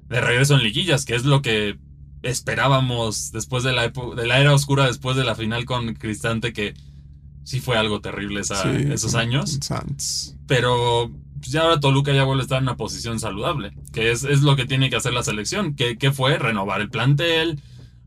de 0.08 0.20
regreso 0.20 0.54
en 0.54 0.62
liguillas, 0.62 1.04
que 1.04 1.14
es 1.14 1.24
lo 1.24 1.42
que 1.42 1.78
esperábamos 2.22 3.32
después 3.32 3.62
de 3.62 3.72
la, 3.72 3.88
de 3.88 4.26
la 4.26 4.40
era 4.40 4.54
oscura, 4.54 4.86
después 4.86 5.16
de 5.16 5.24
la 5.24 5.34
final 5.34 5.64
con 5.64 5.94
Cristante, 5.94 6.52
que 6.52 6.74
sí 7.44 7.60
fue 7.60 7.76
algo 7.76 8.00
terrible 8.00 8.40
esos 8.40 9.14
años. 9.14 9.58
Pero 10.46 11.10
pues, 11.38 11.50
ya 11.50 11.62
ahora 11.62 11.80
Toluca 11.80 12.12
ya 12.12 12.24
vuelve 12.24 12.42
a 12.42 12.44
estar 12.44 12.58
en 12.58 12.64
una 12.64 12.76
posición 12.76 13.20
saludable, 13.20 13.72
que 13.92 14.10
es, 14.10 14.24
es 14.24 14.42
lo 14.42 14.56
que 14.56 14.66
tiene 14.66 14.90
que 14.90 14.96
hacer 14.96 15.12
la 15.12 15.22
selección, 15.22 15.74
que, 15.74 15.96
que, 15.96 16.12
fue 16.12 16.38
renovar 16.38 16.80
el 16.80 16.90
plantel, 16.90 17.60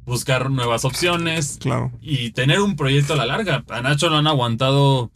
buscar 0.06 0.52
nuevas 0.52 0.86
opciones 0.86 1.58
claro. 1.60 1.92
y 2.02 2.32
tener 2.32 2.60
un 2.60 2.76
proyecto 2.76 3.14
a 3.14 3.18
la 3.18 3.26
larga. 3.26 3.64
A 3.70 3.82
Nacho 3.82 4.10
lo 4.10 4.18
han 4.18 4.28
aguantado 4.28 5.12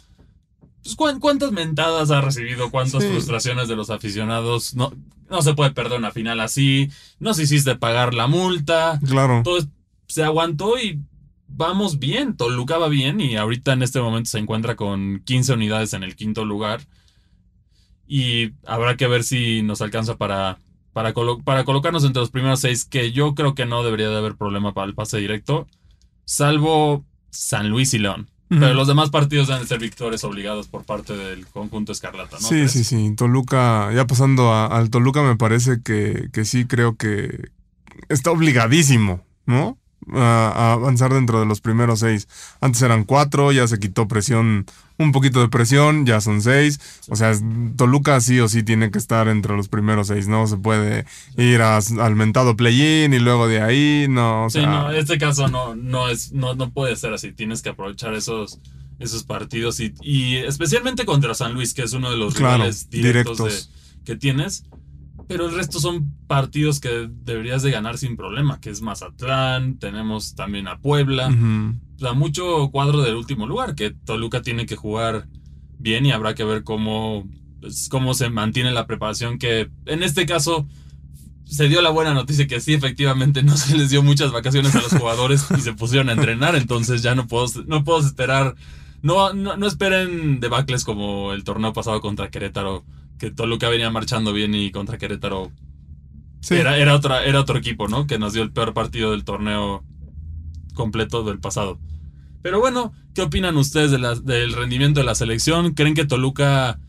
pues, 0.98 1.16
¿cuántas 1.20 1.52
mentadas 1.52 2.12
ha 2.12 2.22
recibido? 2.22 2.70
¿Cuántas 2.70 3.04
frustraciones 3.04 3.68
de 3.68 3.76
los 3.76 3.90
aficionados? 3.90 4.76
No, 4.76 4.94
no 5.30 5.42
se 5.42 5.54
puede 5.54 5.72
perder 5.72 6.00
una 6.00 6.12
final 6.12 6.40
así. 6.40 6.90
No 7.20 7.34
se 7.34 7.44
hiciste 7.44 7.76
pagar 7.76 8.14
la 8.14 8.28
multa. 8.28 9.00
Claro. 9.06 9.38
Entonces 9.38 9.70
se 10.08 10.24
aguantó 10.24 10.78
y 10.80 11.02
vamos 11.48 12.00
bien. 12.00 12.38
Toluca 12.38 12.78
va 12.78 12.88
bien 12.88 13.20
y 13.20 13.36
ahorita 13.36 13.74
en 13.74 13.82
este 13.82 14.00
momento 14.00 14.30
se 14.30 14.40
encuentra 14.40 14.76
con 14.76 15.22
15 15.26 15.54
unidades 15.54 15.94
en 15.94 16.04
el 16.04 16.16
quinto 16.16 16.46
lugar. 16.46 16.82
Y 18.08 18.52
habrá 18.66 18.98
que 18.98 19.08
ver 19.08 19.24
si 19.24 19.64
nos 19.64 19.82
alcanza 19.82 20.18
para, 20.18 20.60
para, 20.94 21.14
para 21.44 21.64
colocarnos 21.64 22.04
entre 22.04 22.22
los 22.22 22.30
primeros 22.30 22.60
seis, 22.60 22.86
que 22.86 23.12
yo 23.12 23.34
creo 23.34 23.56
que 23.56 23.66
no 23.66 23.84
debería 23.84 24.10
de 24.10 24.18
haber 24.18 24.36
problema 24.36 24.76
para 24.76 24.86
el 24.86 24.94
pase 24.94 25.18
directo, 25.18 25.68
salvo 26.24 27.04
San 27.32 27.70
Luis 27.70 27.96
y 27.96 28.00
León. 28.00 28.30
Pero 28.48 28.74
los 28.74 28.88
demás 28.88 29.10
partidos 29.10 29.48
deben 29.48 29.68
ser 29.68 29.80
victorias 29.80 30.24
obligados 30.24 30.68
por 30.68 30.84
parte 30.84 31.18
del 31.18 31.48
conjunto 31.48 31.92
Escarlata, 31.92 32.38
¿no? 32.40 32.48
Sí, 32.48 32.70
sí, 32.70 32.84
sí. 32.84 33.14
Toluca, 33.16 33.92
ya 33.94 34.06
pasando 34.06 34.54
al 34.54 34.90
Toluca, 34.90 35.24
me 35.24 35.36
parece 35.36 35.82
que, 35.84 36.30
que 36.32 36.46
sí 36.46 36.66
creo 36.66 36.96
que 36.96 37.50
está 38.08 38.32
obligadísimo, 38.32 39.22
¿no? 39.46 39.78
A, 40.14 40.74
avanzar 40.74 41.14
dentro 41.14 41.40
de 41.40 41.46
los 41.46 41.62
primeros 41.62 42.00
seis. 42.00 42.28
Antes 42.62 42.82
eran 42.82 43.04
cuatro, 43.04 43.52
ya 43.52 43.68
se 43.68 43.80
quitó 43.80 44.08
presión, 44.08 44.66
un 44.98 45.12
poquito 45.12 45.42
de 45.42 45.50
presión, 45.50 46.06
ya 46.06 46.22
son 46.22 46.42
seis. 46.42 46.80
O 47.10 47.16
sea, 47.16 47.34
Toluca 47.76 48.20
sí 48.22 48.40
o 48.40 48.48
sí 48.48 48.64
tiene 48.64 48.92
que 48.92 48.98
estar 48.98 49.28
entre 49.28 49.56
los 49.56 49.68
primeros 49.68 50.08
seis, 50.08 50.28
no 50.28 50.48
se 50.48 50.58
puede 50.58 51.06
ir 51.38 51.62
al 51.62 52.16
mentado 52.16 52.56
play-in 52.56 53.14
y 53.14 53.20
luego 53.20 53.48
de 53.48 53.62
ahí, 53.62 54.08
no. 54.10 54.46
O 54.46 54.50
sea, 54.50 54.62
sí, 54.62 54.68
no, 54.68 54.92
este 54.92 55.18
caso 55.18 55.48
no, 55.48 55.76
no, 55.76 56.10
es, 56.10 56.32
no, 56.32 56.56
no 56.56 56.72
puede 56.72 56.96
ser 56.96 57.14
así, 57.14 57.32
tienes 57.32 57.62
que 57.62 57.70
aprovechar 57.70 58.14
esos 58.14 58.60
esos 59.00 59.24
partidos 59.24 59.80
y, 59.80 59.94
y 60.02 60.38
especialmente 60.38 61.06
contra 61.06 61.34
San 61.34 61.54
Luis, 61.54 61.74
que 61.74 61.84
es 61.84 61.94
uno 61.94 62.10
de 62.10 62.18
los 62.18 62.36
rivales 62.36 62.90
directos, 62.90 63.70
que 64.06 64.16
tienes 64.16 64.64
pero 65.28 65.48
el 65.48 65.56
resto 65.56 65.80
son 65.80 66.14
partidos 66.28 66.80
que 66.80 67.10
deberías 67.24 67.64
de 67.64 67.72
ganar 67.72 67.98
sin 67.98 68.16
problema, 68.16 68.60
que 68.60 68.70
es 68.70 68.82
Mazatlán, 68.82 69.78
tenemos 69.78 70.36
también 70.36 70.68
a 70.68 70.80
Puebla, 70.80 71.28
o 71.28 72.00
sea, 72.00 72.14
mucho 72.14 72.70
cuadro 72.72 73.02
del 73.02 73.16
último 73.16 73.48
lugar, 73.48 73.76
que 73.76 73.92
Toluca 73.92 74.42
tiene 74.42 74.66
que 74.66 74.76
jugar 74.76 75.28
bien 75.80 76.06
y 76.06 76.12
habrá 76.12 76.36
que 76.36 76.44
ver 76.44 76.64
cómo, 76.64 77.28
pues, 77.62 77.90
cómo 77.90 78.14
se 78.14 78.30
mantiene 78.30 78.72
la 78.72 78.88
preparación, 78.88 79.40
que 79.40 79.70
en 79.86 80.04
este 80.04 80.26
caso 80.26 80.68
se 81.46 81.68
dio 81.68 81.82
la 81.82 81.92
buena 81.92 82.14
noticia 82.14 82.48
que 82.48 82.60
sí, 82.60 82.74
efectivamente, 82.74 83.44
no 83.44 83.56
se 83.56 83.78
les 83.78 83.90
dio 83.90 84.04
muchas 84.04 84.32
vacaciones 84.32 84.76
a 84.76 84.82
los 84.82 84.94
jugadores 85.00 85.46
y 85.58 85.62
se 85.62 85.74
pusieron 85.74 86.10
a 86.10 86.14
entrenar, 86.14 86.56
entonces 86.56 87.02
ya 87.02 87.16
no 87.16 87.28
puedo, 87.28 87.48
no 87.68 87.84
puedo 87.84 88.00
esperar, 88.00 88.56
no, 89.02 89.34
no, 89.34 89.56
no 89.56 89.68
esperen 89.68 90.40
debacles 90.40 90.84
como 90.84 91.34
el 91.34 91.44
torneo 91.44 91.74
pasado 91.74 92.02
contra 92.02 92.30
Querétaro 92.30 92.84
que 93.18 93.32
Toluca 93.32 93.70
venía 93.70 93.90
marchando 93.90 94.34
bien 94.34 94.54
y 94.56 94.72
contra 94.72 94.98
Querétaro 94.98 95.52
era, 96.50 96.78
era, 96.78 96.94
otra, 96.94 97.24
era 97.24 97.40
otro 97.40 97.58
equipo, 97.58 97.88
¿no? 97.88 98.06
Que 98.08 98.20
nos 98.20 98.34
dio 98.34 98.44
el 98.44 98.52
peor 98.52 98.74
partido 98.74 99.12
del 99.12 99.24
torneo 99.24 99.84
completo 100.74 101.24
del 101.24 101.40
pasado. 101.40 101.80
Pero 102.42 102.60
bueno, 102.60 102.94
¿qué 103.16 103.24
opinan 103.24 103.58
ustedes 103.58 103.92
del 104.24 104.54
rendimiento 104.54 105.00
de 105.00 105.06
la 105.06 105.16
selección? 105.16 105.74
¿Creen 105.74 105.96
que 105.96 106.06
Toluca 106.06 106.80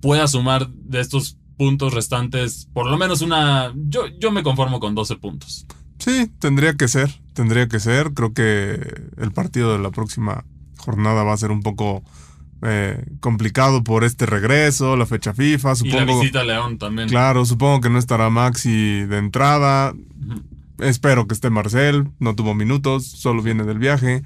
pueda 0.00 0.26
sumar 0.26 0.68
de 0.70 1.00
estos 1.00 1.38
puntos 1.56 1.94
restantes 1.94 2.68
por 2.72 2.90
lo 2.90 2.96
menos 2.98 3.22
una... 3.22 3.72
Yo, 3.76 4.06
yo 4.18 4.32
me 4.32 4.42
conformo 4.42 4.80
con 4.80 4.94
12 4.94 5.16
puntos. 5.16 5.66
Sí, 5.98 6.30
tendría 6.40 6.74
que 6.74 6.88
ser, 6.88 7.20
tendría 7.32 7.68
que 7.68 7.78
ser. 7.78 8.12
Creo 8.12 8.34
que 8.34 9.04
el 9.16 9.30
partido 9.32 9.72
de 9.72 9.78
la 9.78 9.90
próxima 9.90 10.44
jornada 10.78 11.22
va 11.22 11.32
a 11.32 11.38
ser 11.38 11.52
un 11.52 11.62
poco 11.62 12.02
eh, 12.64 13.04
complicado 13.20 13.84
por 13.84 14.04
este 14.04 14.26
regreso, 14.26 14.96
la 14.96 15.06
fecha 15.06 15.34
FIFA. 15.34 15.74
Supongo, 15.74 15.96
y 15.96 16.06
la 16.06 16.14
visita 16.14 16.40
a 16.40 16.44
León 16.44 16.78
también. 16.78 17.08
Claro, 17.08 17.44
supongo 17.44 17.80
que 17.80 17.90
no 17.90 17.98
estará 17.98 18.30
Maxi 18.30 19.04
de 19.04 19.18
entrada. 19.18 19.94
Espero 20.78 21.26
que 21.26 21.34
esté 21.34 21.50
Marcel, 21.50 22.08
no 22.18 22.34
tuvo 22.34 22.54
minutos, 22.54 23.06
solo 23.06 23.42
viene 23.42 23.64
del 23.64 23.78
viaje. 23.78 24.24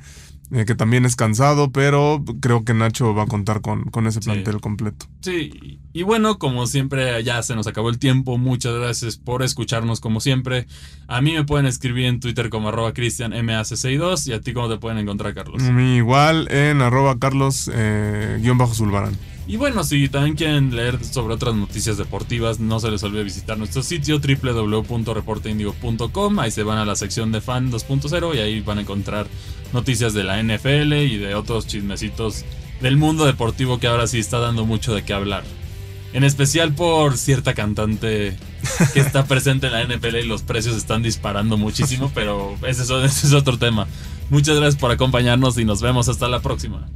Eh, 0.50 0.64
que 0.64 0.74
también 0.74 1.04
es 1.04 1.14
cansado, 1.14 1.72
pero 1.72 2.24
creo 2.40 2.64
que 2.64 2.72
Nacho 2.72 3.14
va 3.14 3.24
a 3.24 3.26
contar 3.26 3.60
con, 3.60 3.84
con 3.84 4.06
ese 4.06 4.20
plantel 4.20 4.62
completo. 4.62 5.04
Sí, 5.20 5.78
y 5.92 6.02
bueno, 6.04 6.38
como 6.38 6.66
siempre, 6.66 7.22
ya 7.22 7.42
se 7.42 7.54
nos 7.54 7.66
acabó 7.66 7.90
el 7.90 7.98
tiempo. 7.98 8.38
Muchas 8.38 8.74
gracias 8.74 9.18
por 9.18 9.42
escucharnos 9.42 10.00
como 10.00 10.20
siempre. 10.20 10.66
A 11.06 11.20
mí 11.20 11.32
me 11.32 11.44
pueden 11.44 11.66
escribir 11.66 12.06
en 12.06 12.20
Twitter 12.20 12.48
como 12.48 12.70
arroba 12.70 12.94
cristianmac62 12.94 14.28
y 14.28 14.32
a 14.32 14.40
ti 14.40 14.54
cómo 14.54 14.70
te 14.70 14.78
pueden 14.78 14.96
encontrar, 14.96 15.34
Carlos. 15.34 15.62
Igual 15.62 16.50
en 16.50 16.80
arroba 16.80 17.18
carlos 17.18 17.70
eh, 17.74 18.38
guion 18.40 18.56
bajo 18.56 18.74
zulbarán. 18.74 19.18
Y 19.48 19.56
bueno, 19.56 19.82
si 19.82 20.08
también 20.10 20.36
quieren 20.36 20.76
leer 20.76 21.02
sobre 21.02 21.32
otras 21.32 21.54
noticias 21.54 21.96
deportivas, 21.96 22.60
no 22.60 22.80
se 22.80 22.90
les 22.90 23.02
olvide 23.02 23.24
visitar 23.24 23.56
nuestro 23.56 23.82
sitio 23.82 24.20
www.reporteindigo.com. 24.20 26.38
Ahí 26.38 26.50
se 26.50 26.62
van 26.62 26.76
a 26.76 26.84
la 26.84 26.94
sección 26.96 27.32
de 27.32 27.40
fan 27.40 27.72
2.0 27.72 28.34
y 28.34 28.40
ahí 28.40 28.60
van 28.60 28.76
a 28.76 28.82
encontrar 28.82 29.26
noticias 29.72 30.14
de 30.14 30.24
la 30.24 30.42
NFL 30.42 30.92
y 30.94 31.18
de 31.18 31.34
otros 31.34 31.66
chismecitos 31.66 32.44
del 32.80 32.96
mundo 32.96 33.26
deportivo 33.26 33.78
que 33.78 33.86
ahora 33.86 34.06
sí 34.06 34.18
está 34.18 34.38
dando 34.38 34.64
mucho 34.64 34.94
de 34.94 35.04
qué 35.04 35.12
hablar. 35.12 35.44
En 36.12 36.24
especial 36.24 36.74
por 36.74 37.18
cierta 37.18 37.54
cantante 37.54 38.36
que 38.94 39.00
está 39.00 39.24
presente 39.26 39.66
en 39.66 39.72
la 39.72 39.84
NFL 39.84 40.16
y 40.16 40.26
los 40.26 40.42
precios 40.42 40.76
están 40.76 41.02
disparando 41.02 41.56
muchísimo, 41.56 42.10
pero 42.14 42.56
ese 42.66 42.82
es, 42.82 42.90
ese 42.90 43.26
es 43.26 43.32
otro 43.32 43.58
tema. 43.58 43.86
Muchas 44.30 44.56
gracias 44.56 44.80
por 44.80 44.90
acompañarnos 44.90 45.58
y 45.58 45.64
nos 45.64 45.80
vemos 45.80 46.08
hasta 46.08 46.28
la 46.28 46.40
próxima. 46.40 46.88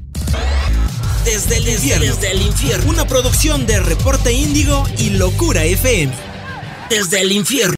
Desde 1.25 1.59
el 1.59 1.69
infierno. 1.69 2.05
Desde 2.05 2.33
el 2.33 2.43
infierno. 2.43 2.91
Una 2.91 3.07
producción 3.07 3.65
de 3.67 3.81
Reporte 3.81 4.33
Índigo 4.33 4.85
y 4.99 5.11
Locura 5.11 5.65
FM. 5.65 6.13
Desde 6.91 7.21
el 7.21 7.33
infierno. 7.33 7.71